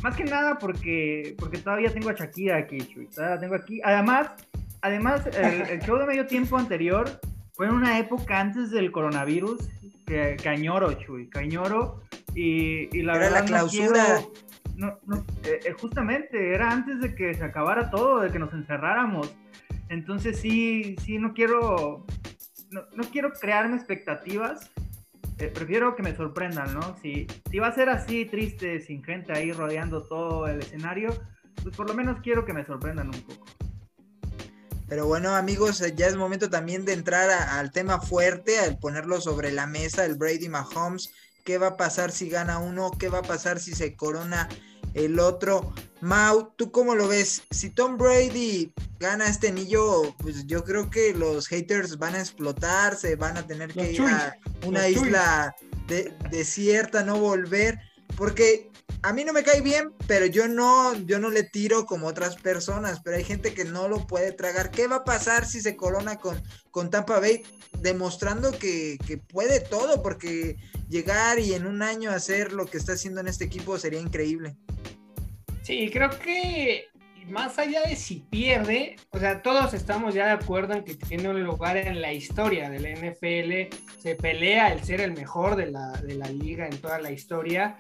Más 0.04 0.16
que 0.16 0.24
nada 0.24 0.58
porque, 0.60 1.36
porque 1.40 1.58
todavía 1.58 1.92
tengo 1.92 2.10
a 2.10 2.14
Shakira 2.14 2.58
aquí, 2.58 2.78
Chuy. 2.80 3.08
Todavía 3.08 3.40
tengo 3.40 3.56
aquí. 3.56 3.82
Además, 3.84 4.32
además 4.82 5.26
el, 5.36 5.80
show 5.82 5.98
de 5.98 6.06
medio 6.06 6.28
tiempo 6.28 6.58
anterior 6.58 7.10
fue 7.54 7.68
en 7.68 7.74
una 7.74 7.98
época 7.98 8.40
antes 8.40 8.72
del 8.72 8.92
coronavirus 8.92 9.68
que, 10.06 10.38
cañoro, 10.44 10.94
Chuy, 10.94 11.28
cañoro. 11.28 12.02
Y, 12.34 12.96
y 12.96 13.02
la 13.02 13.16
Era 13.16 13.26
verdad 13.26 13.40
la 13.42 13.46
clausura 13.46 14.20
no, 14.76 14.98
no, 15.06 15.18
eh, 15.44 15.60
eh, 15.66 15.76
justamente 15.80 16.54
era 16.54 16.72
antes 16.72 17.00
de 17.02 17.14
que 17.14 17.34
se 17.34 17.44
acabara 17.44 17.90
todo, 17.92 18.22
de 18.22 18.32
que 18.32 18.40
nos 18.40 18.52
encerráramos. 18.54 19.32
Entonces 19.92 20.40
sí, 20.40 20.96
sí, 21.04 21.18
no 21.20 21.34
quiero, 21.34 22.06
no, 22.70 22.84
no 22.96 23.04
quiero 23.12 23.34
crearme 23.34 23.76
expectativas. 23.76 24.72
Eh, 25.38 25.52
prefiero 25.54 25.98
que 25.98 26.02
me 26.02 26.16
sorprendan, 26.16 26.74
¿no? 26.74 26.96
Si, 27.02 27.28
si 27.52 27.60
va 27.60 27.68
a 27.68 27.76
ser 27.76 27.90
así 27.90 28.24
triste, 28.24 28.80
sin 28.80 29.04
gente 29.04 29.34
ahí 29.34 29.52
rodeando 29.52 30.04
todo 30.04 30.48
el 30.48 30.60
escenario, 30.60 31.14
pues 31.62 31.76
por 31.76 31.90
lo 31.90 31.94
menos 31.94 32.22
quiero 32.22 32.46
que 32.46 32.54
me 32.54 32.66
sorprendan 32.66 33.08
un 33.08 33.22
poco. 33.22 33.46
Pero 34.88 35.08
bueno, 35.08 35.36
amigos, 35.36 35.84
ya 35.98 36.08
es 36.08 36.16
momento 36.16 36.50
también 36.50 36.86
de 36.86 36.94
entrar 36.94 37.30
al 37.30 37.74
tema 37.74 38.00
fuerte, 38.00 38.60
al 38.60 38.78
ponerlo 38.78 39.20
sobre 39.20 39.52
la 39.52 39.68
mesa, 39.68 40.06
el 40.06 40.16
Brady 40.16 40.48
Mahomes. 40.48 41.12
¿Qué 41.44 41.58
va 41.58 41.68
a 41.68 41.78
pasar 41.78 42.12
si 42.12 42.30
gana 42.30 42.60
uno? 42.60 42.92
¿Qué 42.98 43.10
va 43.10 43.20
a 43.20 43.24
pasar 43.24 43.60
si 43.60 43.76
se 43.76 43.98
corona 43.98 44.48
el 44.94 45.20
otro. 45.20 45.74
Mau, 46.02 46.52
¿tú 46.56 46.72
cómo 46.72 46.96
lo 46.96 47.08
ves? 47.08 47.44
Si 47.52 47.70
Tom 47.70 47.98
Brady 47.98 48.74
gana 49.00 49.28
este 49.28 49.50
anillo, 49.50 50.16
pues 50.18 50.48
yo 50.48 50.64
creo 50.64 50.90
que 50.90 51.14
los 51.14 51.48
haters 51.48 51.98
van 51.98 52.16
a 52.16 52.20
explotar, 52.20 52.96
se 52.96 53.16
van 53.16 53.38
a 53.38 53.46
tener 53.46 53.72
que 53.72 53.92
ir 53.92 54.02
a 54.02 54.36
una 54.66 54.90
isla 54.90 55.56
desierta, 56.32 57.04
no 57.04 57.20
volver, 57.20 57.80
porque 58.16 58.71
a 59.04 59.14
mí 59.14 59.24
no 59.24 59.34
me 59.34 59.44
cae 59.44 59.62
bien, 59.62 59.92
pero 60.08 60.26
yo 60.26 60.48
no, 60.48 60.96
yo 61.06 61.20
no 61.20 61.30
le 61.30 61.44
tiro 61.44 61.86
como 61.86 62.08
otras 62.08 62.36
personas, 62.36 63.02
pero 63.02 63.18
hay 63.18 63.24
gente 63.24 63.54
que 63.54 63.66
no 63.66 63.88
lo 63.88 64.06
puede 64.06 64.32
tragar. 64.32 64.70
¿Qué 64.70 64.88
va 64.88 64.98
a 64.98 65.04
pasar 65.04 65.46
si 65.46 65.62
se 65.62 65.76
corona 65.76 66.18
con, 66.18 66.42
con 66.70 66.90
Tampa 66.90 67.20
Bay? 67.20 67.44
Demostrando 67.80 68.52
que, 68.52 68.98
que 69.08 69.18
puede 69.18 69.60
todo, 69.60 70.04
porque 70.04 70.58
llegar 70.90 71.40
y 71.40 71.54
en 71.54 71.66
un 71.66 71.82
año 71.82 72.12
hacer 72.12 72.52
lo 72.54 72.66
que 72.66 72.78
está 72.78 72.94
haciendo 72.94 73.22
en 73.22 73.28
este 73.28 73.46
equipo 73.46 73.78
sería 73.80 74.00
increíble. 74.00 74.56
Sí, 75.64 75.90
creo 75.92 76.10
que 76.10 76.86
más 77.28 77.58
allá 77.58 77.84
de 77.84 77.96
si 77.96 78.20
pierde, 78.30 78.98
o 79.12 79.20
sea, 79.20 79.42
todos 79.42 79.74
estamos 79.74 80.14
ya 80.14 80.26
de 80.26 80.32
acuerdo 80.32 80.74
en 80.74 80.84
que 80.84 80.96
tiene 80.96 81.30
un 81.30 81.44
lugar 81.44 81.78
en 81.78 82.02
la 82.02 82.14
historia 82.14 82.70
de 82.70 82.80
la 82.80 82.90
NFL, 82.90 83.76
se 84.00 84.16
pelea 84.16 84.74
el 84.74 84.84
ser 84.84 85.02
el 85.02 85.14
mejor 85.14 85.56
de 85.56 85.68
la, 85.68 85.92
de 86.02 86.16
la 86.16 86.28
liga 86.28 86.68
en 86.68 86.78
toda 86.80 87.00
la 87.00 87.12
historia, 87.12 87.78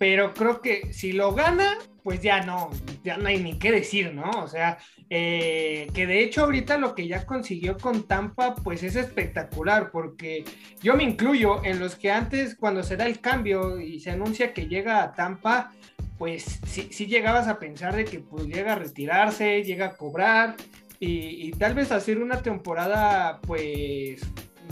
pero 0.00 0.32
creo 0.32 0.62
que 0.62 0.94
si 0.94 1.12
lo 1.12 1.34
gana, 1.34 1.76
pues 2.02 2.22
ya 2.22 2.42
no, 2.42 2.70
ya 3.04 3.18
no 3.18 3.28
hay 3.28 3.42
ni 3.42 3.58
qué 3.58 3.70
decir, 3.70 4.14
¿no? 4.14 4.30
O 4.30 4.48
sea, 4.48 4.78
eh, 5.10 5.88
que 5.92 6.06
de 6.06 6.24
hecho 6.24 6.44
ahorita 6.44 6.78
lo 6.78 6.94
que 6.94 7.06
ya 7.06 7.26
consiguió 7.26 7.76
con 7.76 8.04
Tampa, 8.08 8.54
pues 8.54 8.82
es 8.82 8.96
espectacular, 8.96 9.90
porque 9.90 10.42
yo 10.80 10.94
me 10.94 11.04
incluyo 11.04 11.62
en 11.66 11.80
los 11.80 11.96
que 11.96 12.10
antes, 12.10 12.56
cuando 12.56 12.82
se 12.82 12.96
da 12.96 13.04
el 13.04 13.20
cambio 13.20 13.78
y 13.78 14.00
se 14.00 14.12
anuncia 14.12 14.54
que 14.54 14.68
llega 14.68 15.02
a 15.02 15.12
Tampa, 15.12 15.70
pues 16.16 16.60
sí, 16.64 16.88
llegabas 17.04 17.46
a 17.46 17.58
pensar 17.58 17.94
de 17.94 18.06
que 18.06 18.20
pues 18.20 18.46
llega 18.46 18.72
a 18.72 18.76
retirarse, 18.76 19.62
llega 19.64 19.84
a 19.84 19.96
cobrar, 19.98 20.56
y, 20.98 21.50
tal 21.52 21.74
vez 21.74 21.92
hacer 21.92 22.22
una 22.22 22.40
temporada 22.40 23.38
pues 23.42 24.22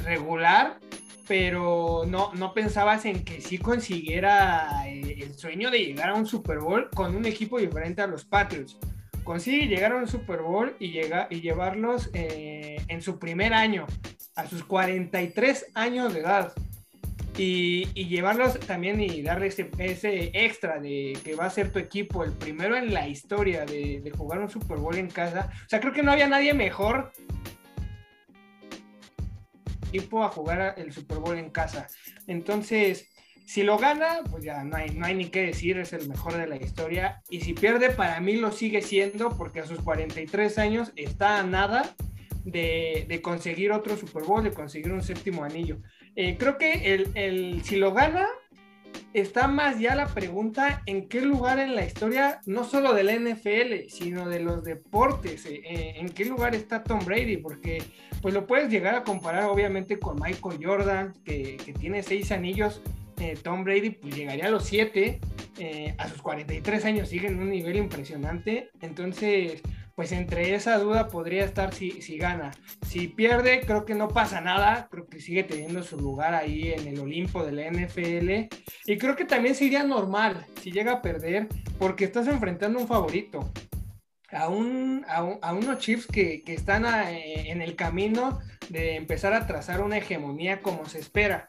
regular, 0.06 0.78
pero 1.28 2.04
no, 2.08 2.32
no 2.34 2.54
pensabas 2.54 3.04
en 3.04 3.22
que 3.22 3.42
sí 3.42 3.58
consiguiera 3.58 4.88
eh, 4.88 5.18
el 5.20 5.34
sueño 5.34 5.70
de 5.70 5.80
llegar 5.80 6.08
a 6.08 6.14
un 6.14 6.26
Super 6.26 6.58
Bowl 6.58 6.88
con 6.94 7.14
un 7.14 7.26
equipo 7.26 7.58
diferente 7.58 8.00
a 8.00 8.06
los 8.06 8.24
Patriots. 8.24 8.78
Consigue 9.24 9.66
llegar 9.66 9.92
a 9.92 9.96
un 9.96 10.08
Super 10.08 10.40
Bowl 10.40 10.74
y, 10.80 10.90
llega, 10.90 11.28
y 11.30 11.42
llevarlos 11.42 12.08
eh, 12.14 12.80
en 12.88 13.02
su 13.02 13.18
primer 13.18 13.52
año, 13.52 13.86
a 14.36 14.48
sus 14.48 14.64
43 14.64 15.66
años 15.74 16.14
de 16.14 16.20
edad. 16.20 16.54
Y, 17.36 17.84
llevarlos 17.94 18.58
también 18.60 19.00
y 19.00 19.22
darle 19.22 19.48
ese, 19.48 19.70
ese, 19.78 20.30
extra 20.32 20.80
de 20.80 21.16
que 21.22 21.36
va 21.36 21.44
a 21.44 21.50
ser 21.50 21.70
tu 21.70 21.78
equipo 21.78 22.24
el 22.24 22.32
primero 22.32 22.74
en 22.74 22.92
la 22.92 23.06
historia 23.06 23.64
de, 23.64 24.00
de, 24.00 24.10
jugar 24.10 24.40
un 24.40 24.48
Super 24.48 24.78
Bowl 24.78 24.96
en 24.96 25.08
casa. 25.08 25.50
O 25.66 25.68
sea, 25.68 25.78
creo 25.78 25.92
que 25.92 26.02
no 26.02 26.10
había 26.10 26.26
nadie 26.26 26.54
mejor 26.54 27.12
equipo 29.88 30.22
a 30.24 30.28
jugar 30.28 30.74
el 30.76 30.92
Super 30.92 31.18
Bowl 31.18 31.36
en 31.36 31.50
casa. 31.50 31.86
Entonces, 32.26 33.08
si 33.46 33.62
lo 33.62 33.78
gana, 33.78 34.20
pues 34.30 34.44
ya 34.44 34.62
no 34.62 34.76
hay, 34.76 34.90
no 34.90 35.06
hay 35.06 35.14
ni 35.14 35.30
qué 35.30 35.46
decir, 35.46 35.78
es 35.78 35.92
el 35.92 36.08
mejor 36.08 36.36
de 36.36 36.46
la 36.46 36.56
historia. 36.56 37.22
Y 37.30 37.40
si 37.40 37.54
pierde, 37.54 37.90
para 37.90 38.20
mí 38.20 38.36
lo 38.36 38.52
sigue 38.52 38.82
siendo, 38.82 39.36
porque 39.36 39.60
a 39.60 39.66
sus 39.66 39.80
43 39.80 40.58
años 40.58 40.92
está 40.96 41.38
a 41.38 41.42
nada 41.42 41.94
de, 42.44 43.06
de 43.08 43.22
conseguir 43.22 43.72
otro 43.72 43.96
Super 43.96 44.24
Bowl, 44.24 44.44
de 44.44 44.52
conseguir 44.52 44.92
un 44.92 45.02
séptimo 45.02 45.44
anillo. 45.44 45.78
Eh, 46.20 46.36
creo 46.36 46.58
que 46.58 46.94
el, 47.14 47.62
si 47.64 47.76
lo 47.76 47.92
gana, 47.92 48.26
está 49.14 49.48
más 49.48 49.78
ya 49.78 49.94
la 49.94 50.06
pregunta 50.06 50.82
en 50.86 51.08
qué 51.08 51.20
lugar 51.20 51.58
en 51.58 51.74
la 51.74 51.84
historia, 51.84 52.40
no 52.46 52.64
solo 52.64 52.94
del 52.94 53.08
NFL, 53.08 53.88
sino 53.88 54.28
de 54.28 54.40
los 54.40 54.64
deportes, 54.64 55.46
eh, 55.46 55.62
eh, 55.64 55.94
en 55.96 56.08
qué 56.10 56.24
lugar 56.24 56.54
está 56.54 56.84
Tom 56.84 57.00
Brady, 57.04 57.38
porque 57.38 57.82
pues 58.20 58.34
lo 58.34 58.46
puedes 58.46 58.70
llegar 58.70 58.94
a 58.94 59.04
comparar 59.04 59.44
obviamente 59.44 59.98
con 59.98 60.16
Michael 60.20 60.58
Jordan, 60.62 61.14
que, 61.24 61.56
tiene 61.78 62.02
seis 62.02 62.32
anillos, 62.32 62.82
Tom 63.42 63.64
Brady 63.64 63.90
pues 63.90 64.14
llegaría 64.14 64.46
a 64.46 64.50
los 64.50 64.64
siete, 64.64 65.20
a 65.98 66.08
sus 66.08 66.22
43 66.22 66.84
años 66.84 67.08
sigue 67.08 67.26
en 67.26 67.40
un 67.40 67.50
nivel 67.50 67.76
impresionante, 67.76 68.70
entonces 68.80 69.60
pues 69.98 70.12
entre 70.12 70.54
esa 70.54 70.78
duda 70.78 71.08
podría 71.08 71.44
estar 71.44 71.74
si, 71.74 72.02
si, 72.02 72.18
gana. 72.18 72.52
Si 72.86 73.08
pierde, 73.08 73.62
creo 73.66 73.84
que 73.84 73.96
no 73.96 74.06
pasa 74.06 74.40
nada, 74.40 74.86
creo 74.92 75.08
que 75.08 75.18
sigue 75.18 75.42
teniendo 75.42 75.82
su 75.82 75.98
lugar 75.98 76.34
ahí 76.34 76.68
en 76.68 76.86
el 76.86 77.00
Olimpo 77.00 77.44
de 77.44 77.50
la 77.50 77.68
NFL. 77.68 78.54
Y 78.86 78.96
creo 78.96 79.16
que 79.16 79.24
también 79.24 79.56
sería 79.56 79.82
normal 79.82 80.46
si 80.62 80.70
llega 80.70 80.92
a 80.92 81.02
perder, 81.02 81.48
porque 81.80 82.04
estás 82.04 82.28
enfrentando 82.28 82.78
a 82.78 82.82
un 82.82 82.86
favorito. 82.86 83.50
A, 84.30 84.48
un, 84.48 85.04
a, 85.08 85.52
unos 85.52 85.78
Chiefs 85.80 86.06
que, 86.06 86.44
que 86.44 86.54
están 86.54 86.84
en 86.86 87.60
el 87.60 87.74
camino 87.74 88.38
de 88.68 88.94
empezar 88.94 89.32
a 89.32 89.48
trazar 89.48 89.80
una 89.80 89.98
hegemonía 89.98 90.62
como 90.62 90.86
se 90.86 91.00
espera. 91.00 91.48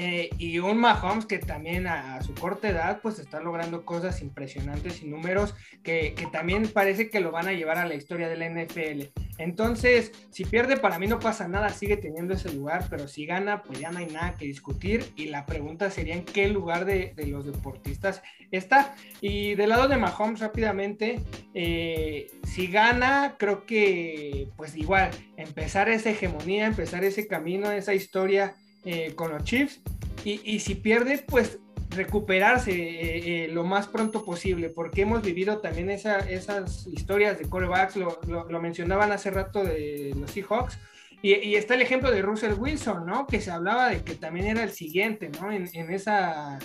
Eh, 0.00 0.30
y 0.38 0.60
un 0.60 0.78
Mahomes 0.78 1.26
que 1.26 1.40
también 1.40 1.88
a, 1.88 2.22
su 2.22 2.32
corta 2.32 2.68
edad 2.68 3.00
pues 3.02 3.18
está 3.18 3.40
logrando 3.40 3.84
cosas 3.84 4.22
impresionantes 4.22 5.02
y 5.02 5.08
números 5.08 5.56
que, 5.82 6.14
que, 6.14 6.26
también 6.26 6.68
parece 6.68 7.10
que 7.10 7.18
lo 7.18 7.32
van 7.32 7.48
a 7.48 7.52
llevar 7.52 7.78
a 7.78 7.84
la 7.84 7.96
historia 7.96 8.28
de 8.28 8.36
la 8.36 8.48
NFL. 8.48 9.06
Entonces, 9.38 10.12
si 10.30 10.44
pierde 10.44 10.76
para 10.76 11.00
mí 11.00 11.08
no 11.08 11.18
pasa 11.18 11.48
nada, 11.48 11.70
sigue 11.70 11.96
teniendo 11.96 12.34
ese 12.34 12.52
lugar, 12.52 12.86
pero 12.88 13.08
si 13.08 13.26
gana 13.26 13.64
pues 13.64 13.80
ya 13.80 13.90
no 13.90 13.98
hay 13.98 14.06
nada 14.06 14.36
que 14.36 14.44
discutir 14.44 15.04
y 15.16 15.30
la 15.30 15.46
pregunta 15.46 15.90
sería 15.90 16.14
en 16.14 16.24
qué 16.24 16.46
lugar 16.46 16.84
de, 16.84 17.12
los 17.26 17.44
deportistas 17.44 18.22
está. 18.52 18.94
Y 19.20 19.56
del 19.56 19.70
lado 19.70 19.88
de 19.88 19.96
Mahomes 19.96 20.38
rápidamente, 20.38 21.20
eh, 21.54 22.30
si 22.44 22.68
gana 22.68 23.34
creo 23.36 23.66
que 23.66 24.46
pues 24.56 24.76
igual 24.76 25.10
empezar 25.36 25.88
esa 25.88 26.10
hegemonía, 26.10 26.66
empezar 26.66 27.02
ese 27.02 27.26
camino, 27.26 27.72
esa 27.72 27.94
historia 27.94 28.54
eh, 28.90 29.12
con 29.14 29.30
los 29.30 29.44
Chiefs. 29.44 29.82
Y, 30.24 30.60
si 30.60 30.74
pierde, 30.74 31.22
pues 31.28 31.58
recuperarse 31.90 32.72
eh, 32.72 33.44
eh, 33.44 33.48
lo 33.48 33.62
más 33.62 33.86
pronto 33.86 34.24
posible, 34.24 34.70
porque 34.70 35.02
hemos 35.02 35.20
vivido 35.22 35.58
también 35.58 35.90
esas 35.90 36.86
historias 36.86 37.38
de 37.38 37.46
corebacks, 37.50 37.96
lo, 37.96 38.18
lo, 38.26 38.62
mencionaban 38.62 39.12
hace 39.12 39.30
rato 39.30 39.62
de 39.62 40.14
los 40.18 40.30
Seahawks, 40.30 40.78
y, 41.20 41.54
está 41.54 41.74
el 41.74 41.82
ejemplo 41.82 42.10
de 42.10 42.22
Russell 42.22 42.54
Wilson, 42.54 43.04
¿no? 43.04 43.26
Que 43.26 43.42
se 43.42 43.50
hablaba 43.50 43.90
de 43.90 44.02
que 44.02 44.14
también 44.14 44.46
era 44.46 44.62
el 44.62 44.70
siguiente, 44.70 45.30
¿no? 45.38 45.52
En, 45.52 45.68
esa, 45.92 46.58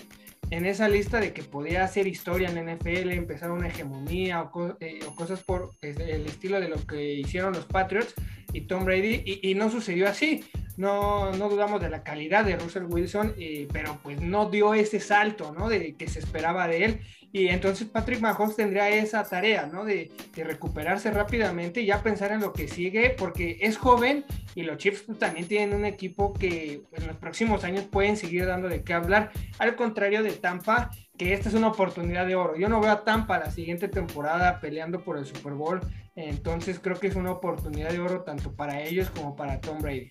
en 0.50 0.66
esa 0.66 0.88
lista 0.88 1.20
de 1.20 1.34
que 1.34 1.44
podía 1.44 1.84
hacer 1.84 2.08
historia 2.08 2.50
en 2.50 2.74
NFL, 2.74 3.12
empezar 3.12 3.52
una 3.52 3.68
hegemonía 3.68 4.44
o, 4.44 4.78
cosas 5.16 5.44
por 5.44 5.72
el 5.82 6.26
estilo 6.26 6.62
de 6.62 6.70
lo 6.70 6.78
que 6.88 7.16
hicieron 7.16 7.52
los 7.52 7.66
Patriots 7.66 8.14
y 8.54 8.62
Tom 8.62 8.86
Brady, 8.86 9.24
y, 9.26 9.52
y 9.52 9.56
no 9.56 9.70
sucedió 9.70 10.08
así 10.08 10.46
no, 10.78 11.32
no 11.34 11.50
dudamos 11.50 11.82
de 11.82 11.90
la 11.90 12.04
calidad 12.04 12.46
de 12.46 12.58
Russell 12.58 12.86
Wilson, 12.86 13.36
pero 13.72 14.00
pues 14.02 14.22
no 14.22 14.50
dio 14.50 14.74
ese 14.74 15.00
salto, 15.00 15.54
¿no? 15.58 15.70
De 15.70 15.96
que 15.96 16.08
se 16.08 16.20
esperaba 16.20 16.68
de 16.68 16.86
él. 16.86 17.00
Y 17.36 17.48
entonces 17.48 17.88
Patrick 17.88 18.22
Mahomes 18.22 18.56
tendría 18.56 18.90
esa 18.90 19.24
tarea, 19.24 19.66
¿no? 19.66 19.84
De, 19.84 20.12
recuperarse 20.36 21.10
rápidamente 21.10 21.82
y 21.82 21.88
ya 21.88 22.04
pensar 22.04 22.32
en 22.32 22.42
lo 22.42 22.54
que 22.54 22.68
sigue, 22.68 23.10
porque 23.18 23.58
es 23.62 23.78
joven 23.78 24.24
y 24.54 24.62
los 24.62 24.78
Chiefs 24.78 25.06
también 25.18 25.48
tienen 25.48 25.76
un 25.76 25.86
equipo 25.86 26.34
que 26.34 26.84
en 26.92 27.08
los 27.08 27.18
próximos 27.18 27.64
años 27.64 27.86
pueden 27.86 28.18
seguir 28.18 28.46
dando 28.46 28.70
de 28.70 28.84
qué 28.84 28.94
hablar, 28.94 29.32
al 29.58 29.76
contrario 29.76 30.22
de 30.22 30.32
Tampa, 30.34 30.92
que 31.18 31.34
esta 31.34 31.50
es 31.50 31.56
una 31.56 31.70
oportunidad 31.70 32.28
de 32.28 32.36
oro. 32.36 32.56
Yo 32.56 32.70
no 32.70 32.80
veo 32.80 32.92
a 32.92 33.04
Tampa 33.04 33.40
la 33.40 33.50
siguiente 33.50 33.88
temporada 33.88 34.60
peleando 34.60 35.04
por 35.04 35.18
el 35.18 35.26
Super 35.26 35.54
Bowl, 35.54 35.82
entonces 36.16 36.80
creo 36.80 37.00
que 37.00 37.08
es 37.08 37.16
una 37.16 37.32
oportunidad 37.32 37.92
de 37.92 38.00
oro 38.00 38.22
tanto 38.22 38.56
para 38.56 38.84
ellos 38.84 39.10
como 39.10 39.36
para 39.36 39.60
Tom 39.60 39.80
Brady. 39.80 40.10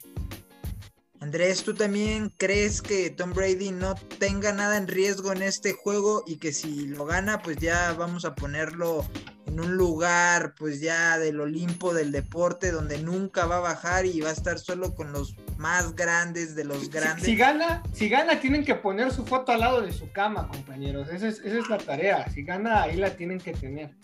Andrés, 1.22 1.62
¿tú 1.62 1.72
también 1.72 2.32
crees 2.37 2.82
que 2.82 3.08
Tom 3.08 3.32
Brady 3.32 3.70
no 3.70 3.94
tenga 4.18 4.52
nada 4.52 4.76
en 4.76 4.88
riesgo 4.88 5.32
en 5.32 5.42
este 5.42 5.72
juego 5.72 6.24
y 6.26 6.38
que 6.38 6.52
si 6.52 6.88
lo 6.88 7.04
gana, 7.04 7.40
pues 7.42 7.58
ya 7.58 7.94
vamos 7.96 8.24
a 8.24 8.35
ponerlo 8.35 9.04
en 9.46 9.61
un 9.61 9.76
lugar, 9.76 10.54
pues 10.58 10.80
ya 10.80 11.20
del 11.20 11.38
Olimpo 11.38 11.94
del 11.94 12.11
deporte, 12.11 12.72
donde 12.72 13.00
nunca 13.00 13.46
va 13.46 13.58
a 13.58 13.61
bajar 13.61 14.04
y 14.04 14.20
va 14.20 14.30
a 14.30 14.32
estar 14.32 14.58
solo 14.58 14.96
con 14.96 15.12
los 15.12 15.37
más 15.58 15.94
grandes 15.94 16.56
de 16.56 16.64
los 16.64 16.90
grandes? 16.90 17.24
Si, 17.24 17.37
gana, 17.37 17.85
si 17.92 18.08
gana, 18.08 18.40
tienen 18.40 18.64
que 18.64 18.74
poner 18.74 19.12
su 19.12 19.24
foto 19.24 19.52
al 19.52 19.61
lado 19.61 19.80
de 19.80 19.92
su 19.92 20.11
cama, 20.11 20.48
compañeros. 20.48 21.08
Esa 21.08 21.28
es, 21.28 21.38
esa 21.38 21.56
es 21.56 21.68
la 21.68 21.78
tarea. 21.78 22.28
Si 22.30 22.42
gana, 22.42 22.82
ahí 22.82 22.96
la 22.96 23.11
tienen 23.11 23.38
que 23.38 23.52
tener. 23.52 23.94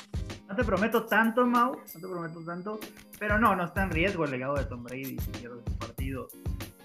No 0.48 0.54
te 0.54 0.62
prometo 0.62 1.04
tanto, 1.04 1.44
Mau, 1.44 1.72
no 1.72 1.82
te 1.82 1.98
prometo 1.98 2.44
tanto, 2.44 2.78
pero 3.18 3.40
no, 3.40 3.56
no 3.56 3.64
está 3.64 3.82
en 3.82 3.90
riesgo 3.90 4.24
el 4.24 4.30
legado 4.30 4.54
de 4.54 4.66
Tom 4.66 4.84
Brady 4.84 5.18
si 5.18 5.30
pierde 5.32 5.60
su 5.66 5.78
partido 5.78 6.28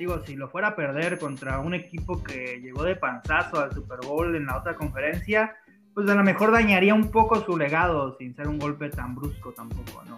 digo, 0.04 0.20
si 0.26 0.36
lo 0.36 0.50
fuera 0.50 0.70
a 0.70 0.76
perder 0.76 1.18
contra 1.18 1.60
un 1.60 1.74
equipo 1.74 2.22
que 2.22 2.60
llegó 2.62 2.84
de 2.84 2.98
panzazo 2.98 3.62
al 3.62 3.72
Super 3.72 4.00
Bowl 4.06 4.36
en 4.36 4.46
la 4.46 4.58
otra 4.58 4.76
conferencia, 4.76 5.56
pues 5.94 6.10
a 6.10 6.16
lo 6.16 6.24
mejor 6.24 6.52
dañaría 6.52 6.94
un 6.94 7.10
poco 7.10 7.40
su 7.40 7.58
legado 7.58 8.18
sin 8.18 8.36
ser 8.36 8.50
un 8.50 8.60
golpe 8.60 8.90
tan 8.90 9.16
brusco 9.16 9.54
tampoco, 9.54 10.04
¿no? 10.06 10.18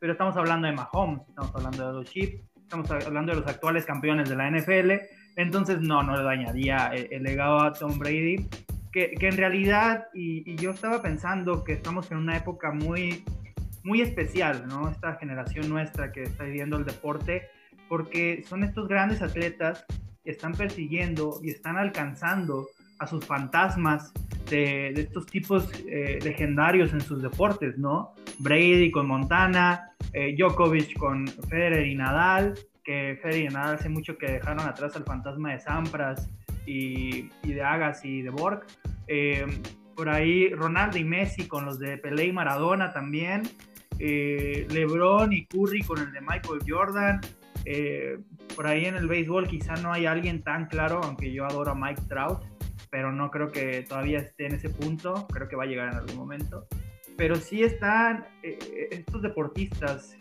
Pero 0.00 0.12
estamos 0.12 0.34
hablando 0.38 0.68
de 0.68 0.72
Mahomes, 0.72 1.20
estamos 1.28 1.54
hablando 1.54 1.86
de 1.86 1.92
los 1.92 2.10
Chiefs, 2.10 2.42
estamos 2.62 2.90
hablando 2.90 3.32
de 3.32 3.40
los 3.40 3.46
actuales 3.46 3.84
campeones 3.84 4.30
de 4.30 4.36
la 4.36 4.50
NFL, 4.50 4.92
entonces 5.36 5.82
no, 5.82 6.02
no 6.02 6.16
le 6.16 6.22
dañaría 6.22 6.88
el, 6.94 7.22
legado 7.22 7.60
a 7.60 7.74
Tom 7.74 7.98
Brady, 7.98 8.48
que, 8.90 9.10
que 9.20 9.28
en 9.28 9.36
realidad, 9.36 10.06
y, 10.14 10.50
y, 10.50 10.56
yo 10.56 10.70
estaba 10.70 11.02
pensando 11.02 11.62
que 11.62 11.74
estamos 11.74 12.10
en 12.10 12.16
una 12.16 12.38
época 12.38 12.72
muy, 12.72 13.22
muy 13.84 14.00
especial, 14.00 14.66
¿no? 14.66 14.88
Esta 14.88 15.16
generación 15.16 15.68
nuestra 15.68 16.10
que 16.10 16.22
está 16.22 16.44
viviendo 16.44 16.78
el 16.78 16.86
deporte, 16.86 17.50
porque 17.88 18.44
son 18.48 18.64
estos 18.64 18.88
grandes 18.88 19.22
atletas 19.22 19.84
que 20.24 20.30
están 20.32 20.52
persiguiendo 20.52 21.40
y 21.42 21.50
están 21.50 21.76
alcanzando 21.76 22.66
a 22.98 23.06
sus 23.06 23.24
fantasmas 23.24 24.12
de, 24.50 24.88
estos 24.88 25.26
tipos 25.26 25.68
eh, 25.88 26.18
legendarios 26.22 26.92
en 26.92 27.00
sus 27.00 27.22
deportes, 27.22 27.78
¿no? 27.78 28.14
Brady 28.38 28.90
con 28.90 29.06
Montana, 29.06 29.90
eh, 30.12 30.34
Djokovic 30.36 30.96
con 30.98 31.26
Federer 31.48 31.86
y 31.86 31.94
Nadal, 31.94 32.54
que 32.84 33.18
Federer 33.22 33.50
y 33.50 33.54
Nadal 33.54 33.76
hace 33.76 33.88
mucho 33.88 34.16
que 34.16 34.32
dejaron 34.32 34.66
atrás 34.66 34.96
al 34.96 35.04
fantasma 35.04 35.52
de 35.52 35.60
Sampras 35.60 36.28
y, 36.64 37.28
de 37.42 37.62
Agassi 37.62 38.18
y 38.18 38.22
de 38.22 38.30
Borg. 38.30 38.64
Eh, 39.08 39.46
por 39.94 40.08
ahí 40.08 40.50
Ronaldo 40.50 40.98
y 40.98 41.04
Messi 41.04 41.48
con 41.48 41.64
los 41.64 41.78
de 41.78 41.96
Pelé 41.96 42.26
y 42.26 42.32
Maradona 42.32 42.92
también. 42.92 43.42
LeBron 43.98 45.32
y 45.32 45.46
Curry 45.46 45.80
con 45.80 45.98
el 45.98 46.12
de 46.12 46.20
Michael 46.20 46.60
Jordan. 46.68 47.20
Eh, 47.68 48.20
por 48.54 48.68
ahí 48.68 48.84
en 48.84 48.94
el 48.94 49.08
béisbol 49.08 49.48
quizá 49.48 49.74
no 49.74 49.92
hay 49.92 50.06
alguien 50.06 50.42
tan 50.42 50.66
claro, 50.66 51.00
aunque 51.02 51.32
yo 51.32 51.44
adoro 51.44 51.72
a 51.72 51.74
Mike 51.74 52.02
Trout, 52.08 52.44
pero 52.90 53.10
no 53.10 53.28
creo 53.30 53.50
que 53.50 53.82
todavía 53.82 54.20
esté 54.20 54.46
en 54.46 54.54
ese 54.54 54.70
punto, 54.70 55.26
creo 55.32 55.48
que 55.48 55.56
va 55.56 55.64
a 55.64 55.66
llegar 55.66 55.92
en 55.92 55.98
algún 55.98 56.16
momento. 56.16 56.68
Pero 57.16 57.34
sí 57.34 57.64
están 57.64 58.24
eh, 58.44 58.88
estos 58.92 59.20
deportistas 59.20 60.16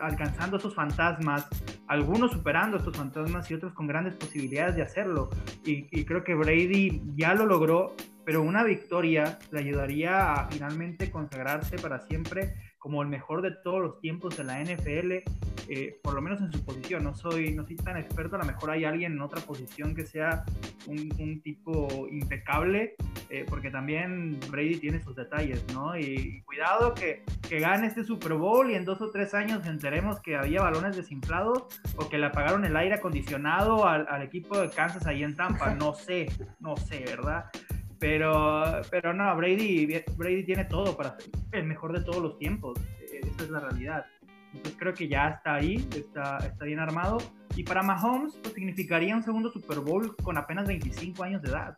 alcanzando 0.00 0.58
esos 0.58 0.74
fantasmas, 0.74 1.48
algunos 1.86 2.32
superando 2.32 2.76
estos 2.76 2.94
fantasmas 2.94 3.50
y 3.50 3.54
otros 3.54 3.72
con 3.72 3.86
grandes 3.86 4.14
posibilidades 4.16 4.76
de 4.76 4.82
hacerlo. 4.82 5.30
Y, 5.64 5.86
y 5.90 6.04
creo 6.04 6.24
que 6.24 6.34
Brady 6.34 7.00
ya 7.14 7.32
lo 7.32 7.46
logró, 7.46 7.94
pero 8.26 8.42
una 8.42 8.64
victoria 8.64 9.38
le 9.50 9.60
ayudaría 9.60 10.32
a 10.32 10.48
finalmente 10.50 11.10
consagrarse 11.10 11.78
para 11.78 12.00
siempre 12.00 12.54
como 12.82 13.00
el 13.00 13.08
mejor 13.08 13.42
de 13.42 13.52
todos 13.52 13.80
los 13.80 14.00
tiempos 14.00 14.36
de 14.36 14.42
la 14.42 14.60
NFL, 14.60 15.22
eh, 15.68 16.00
por 16.02 16.14
lo 16.14 16.20
menos 16.20 16.40
en 16.40 16.50
su 16.50 16.64
posición. 16.64 17.04
No 17.04 17.14
soy, 17.14 17.54
no 17.54 17.64
soy 17.64 17.76
tan 17.76 17.96
experto, 17.96 18.34
a 18.34 18.40
lo 18.40 18.44
mejor 18.44 18.72
hay 18.72 18.84
alguien 18.84 19.12
en 19.12 19.20
otra 19.20 19.40
posición 19.40 19.94
que 19.94 20.04
sea 20.04 20.44
un, 20.88 21.40
tipo 21.42 22.08
impecable, 22.10 22.96
eh, 23.30 23.46
porque 23.48 23.70
también 23.70 24.36
Brady 24.50 24.78
tiene 24.78 25.00
sus 25.00 25.14
detalles, 25.14 25.64
¿no? 25.72 25.96
Y, 25.96 26.42
cuidado 26.42 26.92
que, 26.92 27.22
que, 27.48 27.60
gane 27.60 27.86
este 27.86 28.02
Super 28.02 28.34
Bowl 28.34 28.68
y 28.68 28.74
en 28.74 28.84
dos 28.84 29.00
o 29.00 29.10
tres 29.12 29.32
años 29.32 29.64
enteremos 29.64 30.20
que 30.20 30.34
había 30.34 30.60
balones 30.62 30.96
desinflados 30.96 31.66
o 31.96 32.08
que 32.08 32.18
le 32.18 32.26
apagaron 32.26 32.64
el 32.64 32.76
aire 32.76 32.96
acondicionado 32.96 33.86
al, 33.86 34.08
al 34.08 34.22
equipo 34.22 34.58
de 34.58 34.70
Kansas 34.70 35.06
ahí 35.06 35.22
en 35.22 35.36
Tampa. 35.36 35.72
No 35.72 35.94
sé, 35.94 36.26
no 36.58 36.76
sé, 36.76 37.04
¿verdad? 37.06 37.44
Pero, 38.02 38.82
pero 38.90 39.14
no, 39.14 39.36
Brady, 39.36 39.86
Brady 40.16 40.42
tiene 40.42 40.64
todo 40.64 40.96
para 40.96 41.20
ser 41.20 41.30
el 41.52 41.64
mejor 41.66 41.92
de 41.92 42.04
todos 42.04 42.20
los 42.20 42.36
tiempos. 42.36 42.76
Eh, 43.00 43.20
esa 43.22 43.44
es 43.44 43.50
la 43.50 43.60
realidad. 43.60 44.04
Entonces 44.52 44.74
creo 44.76 44.92
que 44.92 45.06
ya 45.06 45.28
está 45.28 45.54
ahí, 45.54 45.86
está, 45.94 46.38
está 46.38 46.64
bien 46.64 46.80
armado. 46.80 47.18
Y 47.54 47.62
para 47.62 47.80
Mahomes, 47.84 48.34
pues 48.42 48.54
significaría 48.54 49.14
un 49.14 49.22
segundo 49.22 49.52
Super 49.52 49.78
Bowl 49.78 50.16
con 50.16 50.36
apenas 50.36 50.66
25 50.66 51.22
años 51.22 51.42
de 51.42 51.50
edad. 51.50 51.76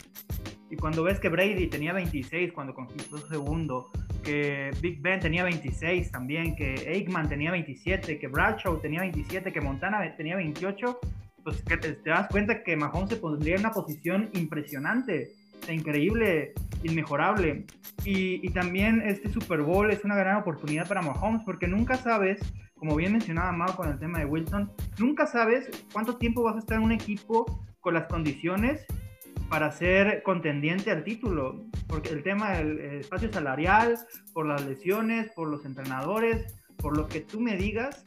Y 0.71 0.77
cuando 0.77 1.03
ves 1.03 1.21
que 1.21 1.29
Brady 1.29 1.67
tenía 1.67 1.93
26 1.93 2.55
cuando 2.55 2.73
conquistó 2.73 3.19
su 3.19 3.29
segundo, 3.29 3.91
que 4.23 4.71
Big 4.81 5.03
Ben 5.03 5.21
tenía 5.21 5.45
26 5.45 6.11
también, 6.11 6.57
que 6.57 6.89
Aikman 6.89 7.29
tenía 7.29 7.51
27, 7.51 8.19
que 8.19 8.29
Bradshaw 8.29 8.81
tenía 8.81 9.01
27, 9.01 9.53
que 9.53 9.61
Montana 9.61 10.01
tenía 10.17 10.37
28, 10.37 11.01
pues 11.43 11.63
que 11.65 11.77
te, 11.77 11.93
te 11.93 12.09
das 12.09 12.29
cuenta 12.29 12.63
que 12.63 12.79
Mahomes 12.79 13.11
se 13.11 13.17
pondría 13.17 13.57
en 13.57 13.61
una 13.61 13.73
posición 13.73 14.31
impresionante 14.33 15.44
increíble, 15.73 16.53
inmejorable. 16.83 17.65
Y, 18.05 18.49
también 18.51 19.03
este 19.05 19.31
Super 19.31 19.63
Bowl 19.63 19.91
es 19.91 20.05
una 20.05 20.15
gran 20.15 20.37
oportunidad 20.37 20.87
para 20.87 21.03
Mahomes 21.03 21.43
porque 21.45 21.67
nunca 21.67 21.97
sabes, 21.97 22.41
como 22.75 22.95
bien 22.95 23.13
mencionaba 23.13 23.53
Mau 23.53 23.75
con 23.75 23.89
el 23.89 23.99
tema 23.99 24.19
de 24.19 24.27
Wilson, 24.27 24.71
nunca 24.99 25.27
sabes 25.27 25.69
cuánto 25.93 26.17
tiempo 26.17 26.43
vas 26.43 26.57
a 26.57 26.59
estar 26.59 26.77
en 26.77 26.85
un 26.85 26.93
equipo 26.93 27.63
con 27.81 27.95
las 27.95 28.07
condiciones 28.07 28.85
para 29.49 29.71
ser 29.73 30.23
contendiente 30.23 30.91
al 30.91 31.05
título, 31.05 31.65
porque 31.87 32.11
el 32.11 32.23
tema 32.23 32.53
del 32.53 32.81
espacio 32.81 33.33
salarial, 33.33 33.99
por 34.33 34.47
las 34.47 34.65
lesiones, 34.65 35.31
por 35.33 35.49
los 35.49 35.65
entrenadores, 35.65 36.55
por 36.77 36.97
lo 36.97 37.09
que 37.09 37.21
tú 37.21 37.41
me 37.41 37.57
digas, 37.57 38.05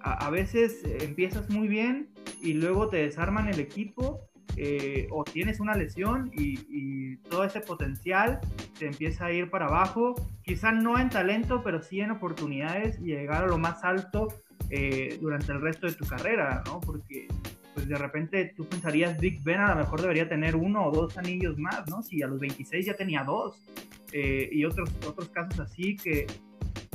a, 0.00 0.26
a 0.26 0.30
veces 0.30 0.82
empiezas 1.00 1.48
muy 1.50 1.68
bien 1.68 2.10
y 2.42 2.54
luego 2.54 2.88
te 2.88 2.98
desarman 2.98 3.48
el 3.48 3.60
equipo 3.60 4.29
eh, 4.62 5.08
o 5.10 5.24
tienes 5.24 5.58
una 5.58 5.74
lesión 5.74 6.30
y, 6.34 7.16
todo 7.30 7.44
ese 7.44 7.60
potencial 7.60 8.40
te 8.78 8.86
empieza 8.86 9.26
a 9.26 9.32
ir 9.32 9.50
para 9.50 9.66
abajo, 9.66 10.16
quizás 10.42 10.74
no 10.74 10.98
en 10.98 11.08
talento, 11.08 11.62
pero 11.62 11.80
sí 11.80 12.00
en 12.00 12.10
oportunidades 12.10 12.98
y 12.98 13.04
llegar 13.04 13.44
a 13.44 13.46
lo 13.46 13.56
más 13.56 13.84
alto 13.84 14.28
eh, 14.68 15.16
durante 15.20 15.52
el 15.52 15.60
resto 15.60 15.86
de 15.86 15.92
tu 15.92 16.04
carrera, 16.06 16.62
¿no? 16.66 16.80
Porque 16.80 17.28
pues 17.72 17.88
de 17.88 17.96
repente 17.96 18.52
tú 18.56 18.66
pensarías 18.66 19.18
Big 19.18 19.42
Ben 19.44 19.60
a 19.60 19.74
lo 19.74 19.76
mejor 19.76 20.00
debería 20.02 20.28
tener 20.28 20.56
uno 20.56 20.86
o 20.86 20.90
dos 20.90 21.16
anillos 21.16 21.56
más, 21.56 21.88
¿no? 21.88 22.02
Si 22.02 22.20
a 22.22 22.26
los 22.26 22.40
26 22.40 22.84
ya 22.84 22.96
tenía 22.96 23.22
dos. 23.22 23.62
Eh, 24.12 24.48
y 24.50 24.64
otros, 24.64 24.90
otros 25.06 25.28
casos 25.28 25.60
así 25.60 25.94
que, 25.96 26.26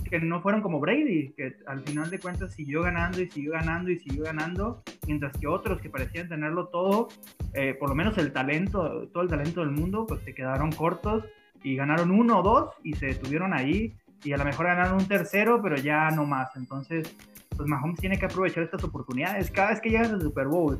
que 0.10 0.20
no 0.20 0.42
fueron 0.42 0.62
como 0.62 0.80
Brady, 0.80 1.34
que 1.36 1.58
al 1.68 1.82
final 1.82 2.10
de 2.10 2.20
cuentas 2.20 2.54
siguió 2.54 2.82
ganando 2.84 3.22
y 3.22 3.30
siguió 3.30 3.54
ganando 3.54 3.92
y 3.92 4.00
siguió 4.00 4.24
ganando, 4.24 4.84
mientras 5.08 5.38
que 5.38 5.48
otros 5.48 5.82
que 5.82 5.90
parecían 5.90 6.30
tenerlo 6.30 6.68
todo, 6.68 7.10
eh, 7.54 7.76
por 7.80 7.90
lo 7.90 7.96
menos 7.96 8.18
el 8.18 8.32
talento, 8.32 9.08
todo 9.12 9.24
el 9.24 9.30
talento 9.30 9.62
del 9.62 9.72
mundo, 9.72 10.06
pues 10.08 10.22
se 10.22 10.34
quedaron 10.34 10.72
cortos 10.72 11.26
y 11.64 11.76
ganaron 11.76 12.12
uno 12.12 12.40
o 12.40 12.44
dos 12.44 12.74
y 12.84 12.94
se 12.94 13.08
detuvieron 13.08 13.54
ahí 13.54 13.96
y 14.24 14.34
a 14.34 14.38
lo 14.38 14.46
mejor 14.46 14.68
ganaron 14.68 14.98
un 14.98 15.08
tercero, 15.08 15.62
pero 15.62 15.76
ya 15.76 16.10
no 16.12 16.26
más. 16.26 16.56
Entonces, 16.56 17.16
pues 17.56 17.68
Mahomes 17.68 18.00
tiene 18.00 18.18
que 18.18 18.26
aprovechar 18.26 18.64
estas 18.64 18.84
oportunidades. 18.84 19.52
Cada 19.52 19.70
vez 19.70 19.82
que 19.82 19.90
llegas 19.90 20.12
al 20.12 20.22
Super 20.22 20.48
Bowl 20.48 20.80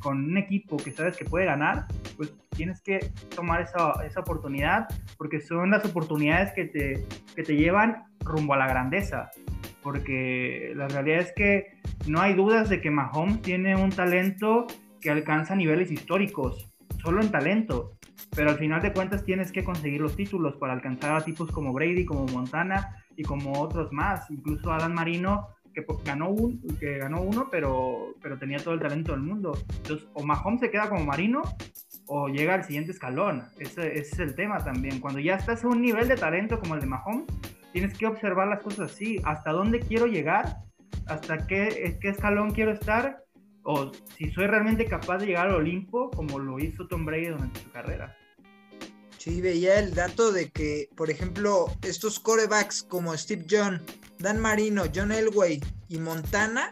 con 0.00 0.24
un 0.24 0.38
equipo 0.38 0.76
que 0.76 0.90
sabes 0.90 1.16
que 1.16 1.24
puede 1.24 1.46
ganar, 1.46 1.86
pues 2.16 2.32
tienes 2.50 2.80
que 2.80 2.98
tomar 3.34 3.62
esa, 3.62 3.92
esa 4.06 4.20
oportunidad 4.20 4.86
porque 5.16 5.40
son 5.40 5.70
las 5.70 5.84
oportunidades 5.84 6.52
que 6.52 6.64
te, 6.66 7.06
que 7.34 7.42
te 7.42 7.56
llevan 7.56 8.04
rumbo 8.20 8.54
a 8.54 8.58
la 8.58 8.68
grandeza. 8.68 9.30
Porque 9.82 10.72
la 10.74 10.88
realidad 10.88 11.20
es 11.20 11.32
que 11.36 11.78
no 12.06 12.20
hay 12.20 12.34
dudas 12.34 12.68
de 12.68 12.80
que 12.80 12.90
Mahomes 12.90 13.42
tiene 13.42 13.76
un 13.76 13.90
talento 13.90 14.66
que 15.00 15.10
alcanza 15.10 15.54
niveles 15.54 15.90
históricos, 15.90 16.72
solo 17.02 17.20
en 17.20 17.30
talento. 17.30 17.92
Pero 18.34 18.50
al 18.50 18.56
final 18.56 18.80
de 18.80 18.92
cuentas 18.92 19.24
tienes 19.24 19.52
que 19.52 19.62
conseguir 19.62 20.00
los 20.00 20.16
títulos 20.16 20.56
para 20.56 20.72
alcanzar 20.72 21.14
a 21.14 21.24
tipos 21.24 21.50
como 21.50 21.72
Brady, 21.72 22.04
como 22.04 22.26
Montana 22.26 22.96
y 23.16 23.22
como 23.22 23.60
otros 23.60 23.92
más. 23.92 24.30
Incluso 24.30 24.72
Adam 24.72 24.92
Marino 24.92 25.48
que 25.74 25.84
ganó, 26.04 26.30
un, 26.30 26.60
que 26.78 26.98
ganó 26.98 27.20
uno, 27.20 27.48
pero, 27.50 28.14
pero 28.22 28.38
tenía 28.38 28.58
todo 28.58 28.74
el 28.74 28.80
talento 28.80 29.12
del 29.12 29.20
mundo. 29.20 29.58
Entonces, 29.76 30.08
o 30.14 30.24
Mahomes 30.24 30.60
se 30.60 30.70
queda 30.70 30.88
como 30.88 31.04
marino 31.04 31.42
o 32.06 32.28
llega 32.28 32.54
al 32.54 32.64
siguiente 32.64 32.92
escalón. 32.92 33.44
Ese, 33.58 33.98
ese, 33.98 34.14
es 34.14 34.18
el 34.20 34.34
tema 34.34 34.62
también. 34.64 35.00
Cuando 35.00 35.20
ya 35.20 35.34
estás 35.34 35.64
a 35.64 35.68
un 35.68 35.82
nivel 35.82 36.08
de 36.08 36.16
talento 36.16 36.58
como 36.60 36.74
el 36.74 36.80
de 36.80 36.86
Mahomes, 36.86 37.26
tienes 37.72 37.98
que 37.98 38.06
observar 38.06 38.48
las 38.48 38.62
cosas 38.62 38.92
así. 38.92 39.20
¿Hasta 39.24 39.52
dónde 39.52 39.80
quiero 39.80 40.06
llegar? 40.06 40.58
¿Hasta 41.06 41.46
qué, 41.46 41.98
qué 42.00 42.08
escalón 42.08 42.52
quiero 42.52 42.72
estar? 42.72 43.24
O 43.64 43.90
si 44.16 44.30
soy 44.30 44.46
realmente 44.46 44.84
capaz 44.84 45.18
de 45.18 45.26
llegar 45.26 45.48
al 45.48 45.56
Olimpo 45.56 46.10
como 46.10 46.38
lo 46.38 46.58
hizo 46.58 46.86
Tom 46.86 47.04
Brady 47.04 47.28
durante 47.28 47.60
su 47.60 47.70
carrera. 47.70 48.16
Sí, 49.24 49.40
veía 49.40 49.78
el 49.78 49.94
dato 49.94 50.32
de 50.32 50.50
que, 50.50 50.90
por 50.94 51.10
ejemplo, 51.10 51.68
estos 51.82 52.20
corebacks 52.20 52.82
como 52.82 53.16
Steve 53.16 53.46
John, 53.50 53.80
Dan 54.18 54.40
Marino, 54.40 54.84
John 54.94 55.12
Elway 55.12 55.60
y 55.88 55.98
Montana 55.98 56.70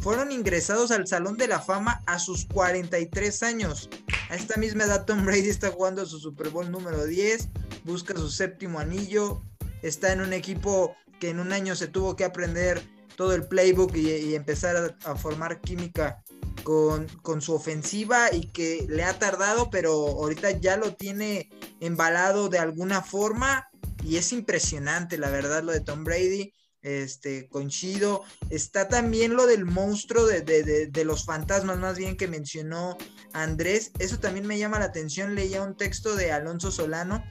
fueron 0.00 0.32
ingresados 0.32 0.90
al 0.90 1.06
Salón 1.06 1.36
de 1.36 1.48
la 1.48 1.60
Fama 1.60 2.02
a 2.06 2.18
sus 2.18 2.46
43 2.46 3.42
años. 3.42 3.88
A 4.30 4.34
esta 4.34 4.56
misma 4.58 4.84
edad 4.84 5.04
Tom 5.04 5.24
Brady 5.24 5.48
está 5.48 5.70
jugando 5.70 6.06
su 6.06 6.18
Super 6.18 6.48
Bowl 6.48 6.70
número 6.70 7.04
10, 7.04 7.48
busca 7.84 8.14
su 8.14 8.30
séptimo 8.30 8.78
anillo, 8.78 9.42
está 9.82 10.12
en 10.12 10.20
un 10.20 10.32
equipo 10.32 10.96
que 11.18 11.30
en 11.30 11.40
un 11.40 11.52
año 11.52 11.76
se 11.76 11.88
tuvo 11.88 12.16
que 12.16 12.24
aprender 12.24 12.82
todo 13.16 13.34
el 13.34 13.46
playbook 13.46 13.94
y, 13.96 14.34
empezar 14.34 14.96
a, 15.04 15.14
formar 15.16 15.60
química 15.60 16.22
con, 16.64 17.06
con, 17.22 17.42
su 17.42 17.52
ofensiva 17.52 18.32
y 18.32 18.46
que 18.46 18.86
le 18.88 19.04
ha 19.04 19.18
tardado, 19.18 19.68
pero 19.68 19.92
ahorita 19.92 20.52
ya 20.52 20.78
lo 20.78 20.94
tiene 20.94 21.50
embalado 21.80 22.48
de 22.48 22.58
alguna 22.58 23.02
forma 23.02 23.69
y 24.02 24.16
es 24.16 24.32
impresionante, 24.32 25.18
la 25.18 25.30
verdad, 25.30 25.62
lo 25.62 25.72
de 25.72 25.80
Tom 25.80 26.04
Brady. 26.04 26.52
Este, 26.82 27.46
coincido. 27.48 28.22
Está 28.48 28.88
también 28.88 29.34
lo 29.34 29.46
del 29.46 29.66
monstruo 29.66 30.24
de, 30.24 30.40
de, 30.40 31.04
los 31.04 31.26
fantasmas, 31.26 31.78
más 31.78 31.98
bien 31.98 32.16
que 32.16 32.26
mencionó 32.26 32.96
Andrés. 33.34 33.92
Eso 33.98 34.18
también 34.18 34.46
me 34.46 34.58
llama 34.58 34.78
la 34.78 34.86
atención. 34.86 35.34
Leía 35.34 35.60
un 35.62 35.76
texto 35.76 36.16
de 36.16 36.32
Alonso 36.32 36.70
Solano 36.70 37.22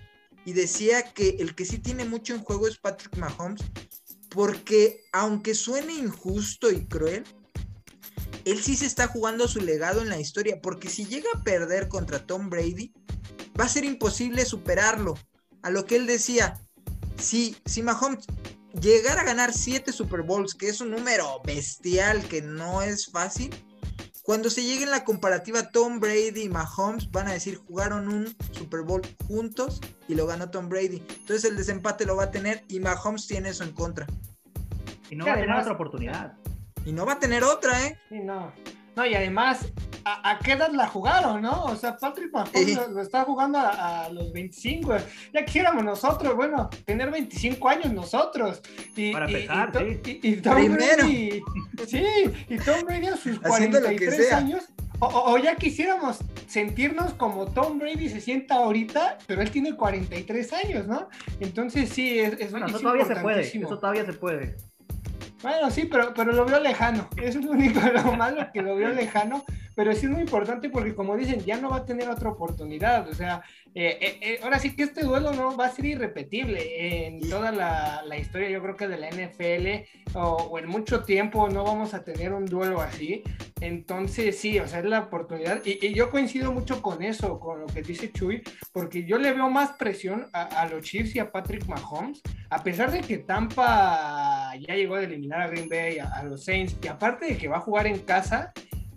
y 0.45 0.53
decía 0.53 1.01
que 1.13 1.37
el 1.39 1.55
que 1.55 1.65
sí 1.65 1.79
tiene 1.79 2.05
mucho 2.05 2.35
en 2.35 2.43
juego 2.43 2.67
es 2.67 2.77
Patrick 2.77 3.17
Mahomes, 3.17 3.61
porque 4.29 5.01
aunque 5.13 5.55
suene 5.55 5.93
injusto 5.93 6.71
y 6.71 6.85
cruel, 6.85 7.23
él 8.45 8.61
sí 8.61 8.75
se 8.75 8.85
está 8.85 9.07
jugando 9.07 9.47
su 9.47 9.61
legado 9.61 10.01
en 10.01 10.09
la 10.09 10.19
historia, 10.19 10.61
porque 10.61 10.89
si 10.89 11.05
llega 11.05 11.29
a 11.33 11.43
perder 11.43 11.87
contra 11.87 12.25
Tom 12.25 12.49
Brady, 12.49 12.93
va 13.59 13.65
a 13.65 13.69
ser 13.69 13.83
imposible 13.83 14.45
superarlo. 14.45 15.15
A 15.61 15.69
lo 15.69 15.85
que 15.85 15.95
él 15.95 16.07
decía, 16.07 16.59
si, 17.17 17.55
si 17.65 17.81
Mahomes 17.83 18.25
llegara 18.79 19.21
a 19.21 19.25
ganar 19.25 19.53
7 19.53 19.91
Super 19.91 20.21
Bowls, 20.21 20.55
que 20.55 20.69
es 20.69 20.81
un 20.81 20.91
número 20.91 21.41
bestial 21.43 22.21
que 22.23 22.41
no 22.41 22.81
es 22.81 23.07
fácil, 23.07 23.49
cuando 24.23 24.51
se 24.51 24.63
llegue 24.63 24.83
en 24.83 24.91
la 24.91 25.03
comparativa 25.03 25.71
Tom 25.71 25.99
Brady 25.99 26.43
y 26.43 26.49
Mahomes, 26.49 27.09
van 27.09 27.27
a 27.27 27.33
decir 27.33 27.57
jugaron 27.67 28.07
un 28.07 28.35
Super 28.51 28.81
Bowl 28.81 29.01
juntos 29.27 29.81
y 30.07 30.13
lo 30.13 30.27
ganó 30.27 30.51
Tom 30.51 30.69
Brady. 30.69 31.03
Entonces 31.21 31.45
el 31.45 31.57
desempate 31.57 32.05
lo 32.05 32.15
va 32.15 32.25
a 32.25 32.31
tener 32.31 32.63
y 32.67 32.79
Mahomes 32.79 33.25
tiene 33.25 33.49
eso 33.49 33.63
en 33.63 33.71
contra. 33.71 34.05
Y 35.09 35.15
no 35.15 35.25
va 35.25 35.33
a 35.33 35.39
tener 35.39 35.55
otra 35.55 35.73
oportunidad. 35.73 36.37
Y 36.85 36.91
no 36.91 37.05
va 37.07 37.13
a 37.13 37.19
tener 37.19 37.43
otra, 37.43 37.87
¿eh? 37.87 37.99
Sí, 38.09 38.19
no. 38.19 38.53
No, 38.95 39.05
y 39.05 39.15
además, 39.15 39.65
¿a, 40.05 40.39
qué 40.43 40.53
edad 40.53 40.71
la 40.71 40.87
jugaron, 40.87 41.41
no? 41.41 41.65
O 41.65 41.75
sea, 41.75 41.97
Patrick 41.97 42.31
Mahomes 42.31 42.89
lo, 42.89 43.01
está 43.01 43.23
jugando 43.23 43.59
a, 43.59 44.09
los 44.11 44.31
25. 44.31 44.95
Ya 45.33 45.45
quisiéramos 45.45 45.83
nosotros, 45.83 46.35
bueno, 46.35 46.69
tener 46.85 47.11
25 47.11 47.69
años 47.69 47.93
nosotros. 47.93 48.61
Y, 48.95 49.11
Para 49.11 49.25
empezar, 49.25 49.71
sí. 49.77 50.19
Y, 50.23 50.35
Tom 50.37 50.73
Brady, 50.73 51.41
sí, 51.87 52.05
y 52.49 52.57
Tom 52.57 52.81
Brady 52.85 53.07
a 53.07 53.17
sus 53.17 53.39
43 53.39 54.33
años. 54.33 54.63
O, 55.01 55.37
ya 55.37 55.55
quisiéramos 55.55 56.19
sentirnos 56.47 57.13
como 57.13 57.45
Tom 57.45 57.79
Brady 57.79 58.09
se 58.09 58.19
sienta 58.19 58.55
ahorita, 58.55 59.17
pero 59.27 59.41
él 59.41 59.49
tiene 59.49 59.75
43 59.75 60.53
años, 60.53 60.87
¿no? 60.87 61.07
Entonces 61.39 61.89
sí, 61.89 62.19
es, 62.19 62.51
bueno, 62.51 62.67
eso 62.67 62.79
todavía 62.79 63.05
se 63.05 63.15
puede, 63.15 63.41
eso 63.41 63.79
todavía 63.79 64.05
se 64.05 64.13
puede. 64.13 64.57
Bueno, 65.41 65.71
sí, 65.71 65.85
pero, 65.85 66.13
pero 66.13 66.33
lo 66.33 66.45
veo 66.45 66.59
lejano. 66.59 67.07
Es 67.17 67.35
lo 67.35 67.51
único 67.51 67.79
lo 67.79 68.13
malo 68.13 68.47
que 68.53 68.61
lo 68.61 68.75
veo 68.75 68.89
lejano. 68.89 69.45
Pero 69.79 69.95
sí 69.95 70.07
es 70.07 70.11
muy 70.11 70.19
importante 70.19 70.67
porque 70.67 70.93
como 70.93 71.15
dicen, 71.15 71.39
ya 71.45 71.55
no 71.55 71.69
va 71.69 71.77
a 71.77 71.85
tener 71.85 72.09
otra 72.09 72.31
oportunidad, 72.31 73.07
o 73.07 73.13
sea, 73.13 73.41
eh, 73.73 73.97
eh, 74.01 74.19
eh, 74.21 74.39
ahora 74.43 74.59
sí 74.59 74.75
que 74.75 74.83
este 74.83 75.05
duelo 75.05 75.31
no 75.31 75.55
va 75.55 75.67
a 75.67 75.71
ser 75.71 75.85
irrepetible 75.85 77.05
en 77.07 77.21
toda 77.21 77.53
la, 77.53 78.03
la 78.05 78.17
historia, 78.17 78.49
yo 78.49 78.61
creo 78.61 78.75
que 78.75 78.89
de 78.89 78.97
la 78.97 79.07
NFL 79.09 80.17
o, 80.17 80.59
en 80.59 80.67
mucho 80.67 81.05
tiempo 81.05 81.47
no 81.47 81.63
vamos 81.63 81.93
a 81.93 82.03
tener 82.03 82.33
un 82.33 82.43
duelo 82.43 82.81
así, 82.81 83.23
entonces 83.61 84.37
sí, 84.37 84.59
o 84.59 84.67
sea, 84.67 84.79
es 84.79 84.85
la 84.85 84.99
oportunidad 84.99 85.61
y, 85.63 85.93
yo 85.93 86.09
coincido 86.09 86.51
mucho 86.51 86.81
con 86.81 87.01
eso, 87.01 87.39
con 87.39 87.61
lo 87.61 87.67
que 87.67 87.81
dice 87.81 88.11
Chuy, 88.11 88.43
porque 88.73 89.05
yo 89.05 89.17
le 89.17 89.31
veo 89.31 89.49
más 89.49 89.77
presión 89.77 90.27
a, 90.33 90.67
los 90.67 90.83
Chiefs 90.83 91.15
y 91.15 91.19
a 91.19 91.31
Patrick 91.31 91.65
Mahomes, 91.67 92.21
a 92.49 92.61
pesar 92.61 92.91
de 92.91 92.99
que 92.99 93.19
Tampa 93.19 94.51
ya 94.59 94.75
llegó 94.75 94.95
a 94.95 95.03
eliminar 95.03 95.39
a 95.39 95.47
Green 95.47 95.69
Bay, 95.69 95.99
a, 95.99 96.09
a 96.09 96.23
los 96.25 96.43
Saints, 96.43 96.75
y 96.83 96.87
aparte 96.89 97.27
de 97.27 97.37
que 97.37 97.47
va 97.47 97.57
a 97.57 97.61
jugar 97.61 97.87
en 97.87 97.99
casa, 97.99 98.51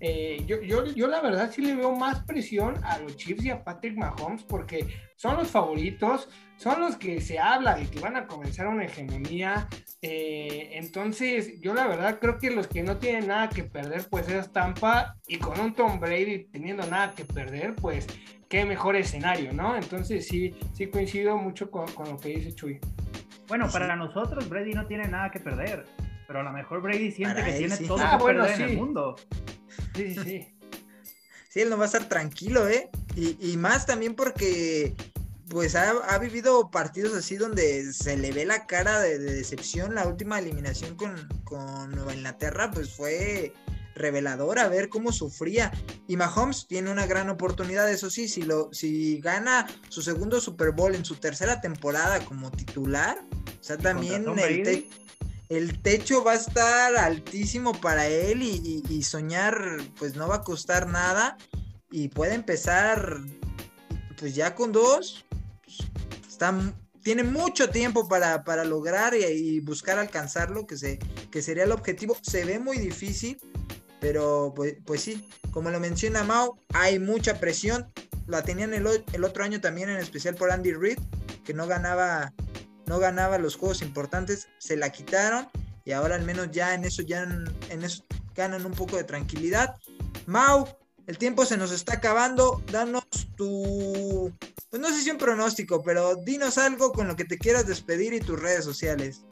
eh, 0.04 0.42
yo, 0.48 0.60
yo, 0.60 0.84
yo, 0.84 1.06
la 1.06 1.20
verdad 1.20 1.52
sí 1.52 1.62
le 1.62 1.76
veo 1.76 1.94
más 1.94 2.24
presión 2.24 2.74
a 2.82 2.98
los 2.98 3.16
Chiefs 3.16 3.44
y 3.44 3.50
a 3.50 3.62
Patrick 3.62 3.96
Mahomes 3.96 4.42
porque 4.42 4.88
son 5.14 5.36
los 5.36 5.48
favoritos, 5.48 6.28
son 6.56 6.80
los 6.80 6.96
que 6.96 7.20
se 7.20 7.38
habla 7.38 7.76
de 7.76 7.86
que 7.86 8.00
van 8.00 8.16
a 8.16 8.26
comenzar 8.26 8.66
una 8.66 8.84
hegemonía. 8.84 9.68
Eh, 10.02 10.70
entonces, 10.72 11.60
yo 11.60 11.72
la 11.72 11.86
verdad 11.86 12.18
creo 12.18 12.36
que 12.38 12.50
los 12.50 12.66
que 12.66 12.82
no 12.82 12.96
tienen 12.96 13.28
nada 13.28 13.48
que 13.48 13.62
perder, 13.62 14.08
pues 14.10 14.28
es 14.28 14.52
Tampa 14.52 15.14
y 15.28 15.38
con 15.38 15.60
un 15.60 15.72
Tom 15.72 16.00
Brady 16.00 16.48
teniendo 16.50 16.84
nada 16.88 17.14
que 17.14 17.24
perder, 17.24 17.76
pues 17.76 18.08
qué 18.48 18.64
mejor 18.64 18.96
escenario, 18.96 19.52
¿no? 19.52 19.76
Entonces 19.76 20.26
sí, 20.26 20.52
sí 20.72 20.88
coincido 20.88 21.36
mucho 21.36 21.70
con, 21.70 21.86
con 21.92 22.08
lo 22.08 22.18
que 22.18 22.30
dice 22.30 22.52
Chuy. 22.52 22.80
Bueno, 23.46 23.68
para 23.70 23.94
nosotros 23.94 24.48
Brady 24.48 24.72
no 24.72 24.84
tiene 24.86 25.06
nada 25.06 25.30
que 25.30 25.38
perder, 25.38 25.84
pero 26.32 26.40
a 26.40 26.50
lo 26.50 26.52
mejor 26.52 26.80
Brady 26.80 27.12
siente 27.12 27.44
que 27.44 27.52
tiene 27.52 27.76
todo 27.76 27.98
ah, 28.00 28.16
que 28.16 28.24
perder 28.24 28.50
en 28.52 28.62
el 28.62 28.76
mundo. 28.78 29.16
Sí, 29.94 30.14
sí, 30.14 30.48
sí. 31.50 31.60
él 31.60 31.68
no 31.68 31.76
va 31.76 31.82
a 31.82 31.86
estar 31.86 32.08
tranquilo, 32.08 32.66
¿eh? 32.68 32.88
Y, 33.14 33.54
más 33.58 33.84
también 33.84 34.14
porque 34.14 34.94
pues 35.50 35.76
ha, 35.76 36.18
vivido 36.18 36.70
partidos 36.70 37.12
así 37.12 37.36
donde 37.36 37.92
se 37.92 38.16
le 38.16 38.32
ve 38.32 38.46
la 38.46 38.66
cara 38.66 38.98
de, 39.00 39.18
decepción. 39.18 39.94
La 39.94 40.08
última 40.08 40.38
eliminación 40.38 40.96
con, 40.96 41.90
Nueva 41.90 42.14
Inglaterra, 42.14 42.70
pues 42.70 42.94
fue 42.94 43.52
reveladora, 43.94 44.68
ver 44.68 44.88
cómo 44.88 45.12
sufría. 45.12 45.70
Y 46.08 46.16
Mahomes 46.16 46.66
tiene 46.66 46.90
una 46.90 47.04
gran 47.04 47.28
oportunidad, 47.28 47.90
eso 47.90 48.08
sí, 48.08 48.26
si, 48.26 48.40
lo, 48.40 48.72
si 48.72 49.20
gana 49.20 49.66
su 49.90 50.00
segundo 50.00 50.40
Super 50.40 50.70
Bowl 50.70 50.94
en 50.94 51.04
su 51.04 51.16
tercera 51.16 51.60
temporada 51.60 52.24
como 52.24 52.50
titular, 52.50 53.18
o 53.60 53.62
sea, 53.62 53.76
también 53.76 54.24
el, 54.38 54.88
el 55.56 55.82
techo 55.82 56.24
va 56.24 56.32
a 56.32 56.36
estar 56.36 56.96
altísimo 56.96 57.78
para 57.78 58.06
él 58.06 58.42
y, 58.42 59.02
soñar 59.02 59.82
pues 59.98 60.16
no 60.16 60.26
va 60.26 60.36
a 60.36 60.42
costar 60.42 60.86
nada 60.86 61.36
y 61.90 62.08
puede 62.08 62.34
empezar 62.34 63.18
pues 64.18 64.34
ya 64.34 64.54
con 64.54 64.72
dos. 64.72 65.26
está, 66.26 66.58
tiene 67.02 67.24
mucho 67.24 67.68
tiempo 67.68 68.08
para, 68.08 68.64
lograr 68.64 69.14
y, 69.14 69.60
buscar 69.60 69.98
alcanzarlo, 69.98 70.66
que, 70.66 70.78
se, 70.78 70.98
que 71.30 71.42
sería 71.42 71.64
el 71.64 71.72
objetivo. 71.72 72.16
Se 72.22 72.46
ve 72.46 72.58
muy 72.58 72.78
difícil, 72.78 73.38
pero 74.00 74.54
pues, 74.56 74.76
pues 74.86 75.02
sí, 75.02 75.28
como 75.50 75.68
lo 75.68 75.80
menciona 75.80 76.24
Mao, 76.24 76.58
hay 76.72 76.98
mucha 76.98 77.38
presión. 77.38 77.92
La 78.26 78.42
tenían 78.42 78.72
el, 78.72 78.86
el 79.12 79.24
otro 79.24 79.44
año 79.44 79.60
también, 79.60 79.90
en 79.90 79.98
especial 79.98 80.34
por 80.34 80.50
Andy 80.50 80.72
Reid, 80.72 80.98
que 81.44 81.52
no 81.52 81.66
ganaba 81.66 82.32
no 82.86 82.98
ganaba 82.98 83.38
los 83.38 83.56
juegos 83.56 83.82
importantes, 83.82 84.48
se 84.58 84.76
la 84.76 84.90
quitaron 84.90 85.48
y 85.84 85.92
ahora 85.92 86.14
al 86.14 86.22
menos 86.22 86.50
ya 86.50 86.74
en 86.74 86.84
eso 86.84 87.02
ya 87.02 87.22
en, 87.22 87.82
eso 87.82 88.04
ganan 88.34 88.64
un 88.64 88.72
poco 88.72 88.96
de 88.96 89.04
tranquilidad. 89.04 89.76
Mau, 90.26 90.66
el 91.06 91.18
tiempo 91.18 91.44
se 91.44 91.56
nos 91.56 91.72
está 91.72 91.94
acabando, 91.94 92.62
danos 92.70 93.04
tu 93.36 94.32
pues 94.70 94.80
no 94.80 94.88
sé 94.88 95.02
si 95.02 95.10
un 95.10 95.18
pronóstico, 95.18 95.82
pero 95.82 96.16
dinos 96.16 96.56
algo 96.56 96.92
con 96.92 97.06
lo 97.06 97.16
que 97.16 97.24
te 97.24 97.38
quieras 97.38 97.66
despedir 97.66 98.14
y 98.14 98.20
tus 98.20 98.40
redes 98.40 98.64
sociales. 98.64 99.24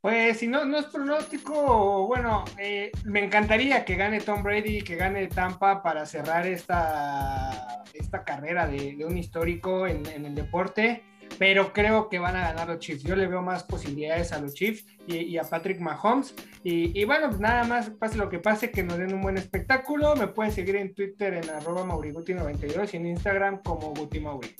Pues 0.00 0.38
si 0.38 0.46
no, 0.46 0.64
no 0.64 0.78
es 0.78 0.86
pronóstico, 0.86 2.06
bueno, 2.06 2.46
eh, 2.58 2.90
me 3.04 3.22
encantaría 3.22 3.84
que 3.84 3.96
gane 3.96 4.22
Tom 4.22 4.42
Brady, 4.42 4.80
que 4.80 4.96
gane 4.96 5.26
Tampa 5.26 5.82
para 5.82 6.06
cerrar 6.06 6.46
esta, 6.46 7.84
esta 7.92 8.24
carrera 8.24 8.66
de, 8.66 9.04
un 9.04 9.18
histórico 9.18 9.86
en, 9.86 10.06
en 10.06 10.24
el 10.24 10.34
deporte 10.34 11.04
pero 11.38 11.72
creo 11.72 12.08
que 12.08 12.18
van 12.18 12.36
a 12.36 12.40
ganar 12.40 12.68
los 12.68 12.78
Chiefs. 12.78 13.02
Yo 13.02 13.16
le 13.16 13.26
veo 13.26 13.42
más 13.42 13.64
posibilidades 13.64 14.32
a 14.32 14.40
los 14.40 14.54
Chiefs 14.54 14.84
y, 15.06 15.36
a 15.38 15.42
Patrick 15.42 15.80
Mahomes. 15.80 16.34
Y, 16.62 17.04
bueno, 17.04 17.28
pues 17.28 17.40
nada 17.40 17.64
más, 17.64 17.90
pase 17.90 18.16
lo 18.16 18.28
que 18.28 18.38
pase, 18.38 18.70
que 18.70 18.82
nos 18.82 18.98
den 18.98 19.14
un 19.14 19.22
buen 19.22 19.38
espectáculo. 19.38 20.14
Me 20.16 20.28
pueden 20.28 20.52
seguir 20.52 20.76
en 20.76 20.94
Twitter 20.94 21.34
en 21.34 21.48
arroba 21.50 21.84
mauriguti92 21.84 22.90
y 22.92 22.96
en 22.96 23.06
Instagram 23.06 23.62
como 23.62 23.94
gutimauri. 23.94 24.54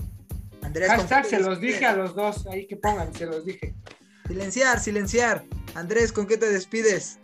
Andrés, 0.62 0.88
Hashtag 0.88 1.24
se 1.24 1.40
los 1.40 1.60
dije 1.60 1.86
a 1.86 1.94
los 1.94 2.14
dos, 2.14 2.46
ahí 2.46 2.66
que 2.66 2.76
pongan, 2.76 3.12
se 3.14 3.26
los 3.26 3.44
dije. 3.44 3.74
Silenciar, 4.28 4.78
silenciar. 4.78 5.44
Andrés, 5.74 6.12
¿con 6.12 6.26
qué 6.26 6.36
te 6.36 6.50
despides? 6.50 7.18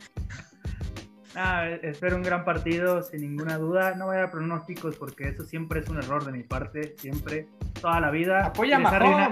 Ah, 1.38 1.68
espero 1.82 2.16
un 2.16 2.22
gran 2.22 2.46
partido, 2.46 3.02
sin 3.02 3.20
ninguna 3.20 3.58
duda. 3.58 3.94
No 3.94 4.06
voy 4.06 4.16
a 4.16 4.20
dar 4.20 4.30
pronósticos 4.30 4.96
porque 4.96 5.28
eso 5.28 5.44
siempre 5.44 5.80
es 5.80 5.88
un 5.90 5.98
error 5.98 6.24
de 6.24 6.32
mi 6.32 6.42
parte, 6.42 6.94
siempre, 6.96 7.46
toda 7.78 8.00
la 8.00 8.10
vida. 8.10 8.46
Apoya 8.46 8.78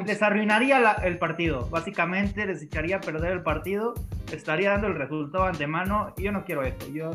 les, 0.05 0.23
arruinaría 0.23 0.97
el 1.03 1.17
partido. 1.17 1.67
Básicamente 1.71 2.45
les 2.45 2.63
echaría 2.63 2.97
a 2.97 3.01
perder 3.01 3.33
el 3.33 3.43
partido, 3.43 3.95
estaría 4.31 4.73
dando 4.73 4.89
el 4.89 4.97
resultado 4.97 5.45
antemano 5.45 6.13
y 6.19 6.25
yo 6.25 6.33
no 6.33 6.45
quiero 6.45 6.63
eso. 6.63 6.87
Yo 6.93 7.13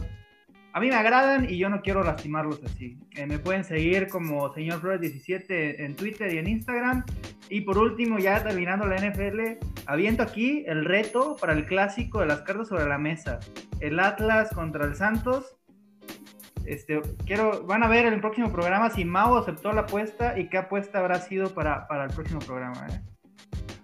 a 0.73 0.79
mí 0.79 0.87
me 0.87 0.95
agradan 0.95 1.47
y 1.47 1.59
yo 1.59 1.69
no 1.69 1.81
quiero 1.81 2.03
lastimarlos 2.03 2.59
así. 2.63 2.97
Eh, 3.11 3.27
me 3.27 3.37
pueden 3.37 3.63
seguir 3.63 4.07
como 4.07 4.51
señor 4.55 4.81
Flores17 4.81 5.81
en 5.81 5.95
Twitter 5.95 6.33
y 6.33 6.39
en 6.39 6.47
Instagram. 6.47 7.05
Y 7.49 7.61
por 7.61 7.79
último, 7.79 8.19
ya 8.19 8.43
terminando 8.43 8.85
la 8.85 8.97
NFL, 8.97 9.65
aviento 9.87 10.21
aquí 10.21 10.63
el 10.67 10.85
reto 10.85 11.35
para 11.41 11.53
el 11.53 11.65
clásico 11.65 12.19
de 12.19 12.27
las 12.27 12.41
cartas 12.41 12.67
sobre 12.67 12.87
la 12.87 12.99
mesa. 12.99 13.39
El 13.79 13.99
Atlas 13.99 14.51
contra 14.53 14.85
el 14.85 14.95
Santos. 14.95 15.57
Este, 16.65 17.01
quiero, 17.25 17.65
van 17.65 17.81
a 17.81 17.87
ver 17.87 18.05
en 18.05 18.13
el 18.13 18.21
próximo 18.21 18.51
programa 18.51 18.91
si 18.91 19.03
Mau 19.03 19.35
aceptó 19.35 19.71
la 19.71 19.81
apuesta 19.81 20.37
y 20.37 20.49
qué 20.49 20.59
apuesta 20.59 20.99
habrá 20.99 21.19
sido 21.19 21.53
para, 21.55 21.87
para 21.87 22.05
el 22.05 22.11
próximo 22.11 22.39
programa. 22.39 22.85
¿eh? 22.87 23.01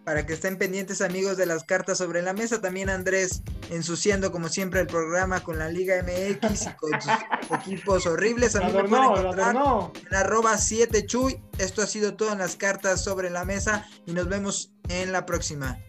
Para 0.06 0.26
que 0.26 0.34
estén 0.34 0.58
pendientes 0.58 1.02
amigos 1.02 1.36
de 1.36 1.46
las 1.46 1.63
cartas 1.63 1.98
sobre 1.98 2.22
la 2.22 2.34
mesa. 2.34 2.62
También 2.62 2.89
Andrés 2.89 3.41
ensuciando 3.72 4.32
como 4.32 4.48
siempre 4.48 4.80
el 4.80 4.88
programa 4.88 5.41
con 5.41 5.58
la 5.58 5.68
Liga 5.68 5.96
MX 6.02 6.68
y 6.68 6.74
con 6.76 7.02
sus 7.02 7.12
equipos 7.60 8.06
horribles. 8.06 8.56
A 8.56 8.62
mí 8.62 8.72
me 8.72 8.84
pueden 8.84 9.06
encontrar 9.06 9.56
en 9.56 10.15
arroba 10.15 10.58
7 10.58 11.06
chuy. 11.06 11.41
Esto 11.58 11.82
ha 11.82 11.88
sido 11.88 12.15
todo 12.15 12.32
en 12.32 12.38
las 12.38 12.56
cartas 12.56 13.04
sobre 13.04 13.30
la 13.30 13.44
mesa 13.44 13.88
y 14.06 14.13
nos 14.13 14.30
vemos 14.30 14.72
en 14.88 15.12
la 15.12 15.26
próxima. 15.26 15.80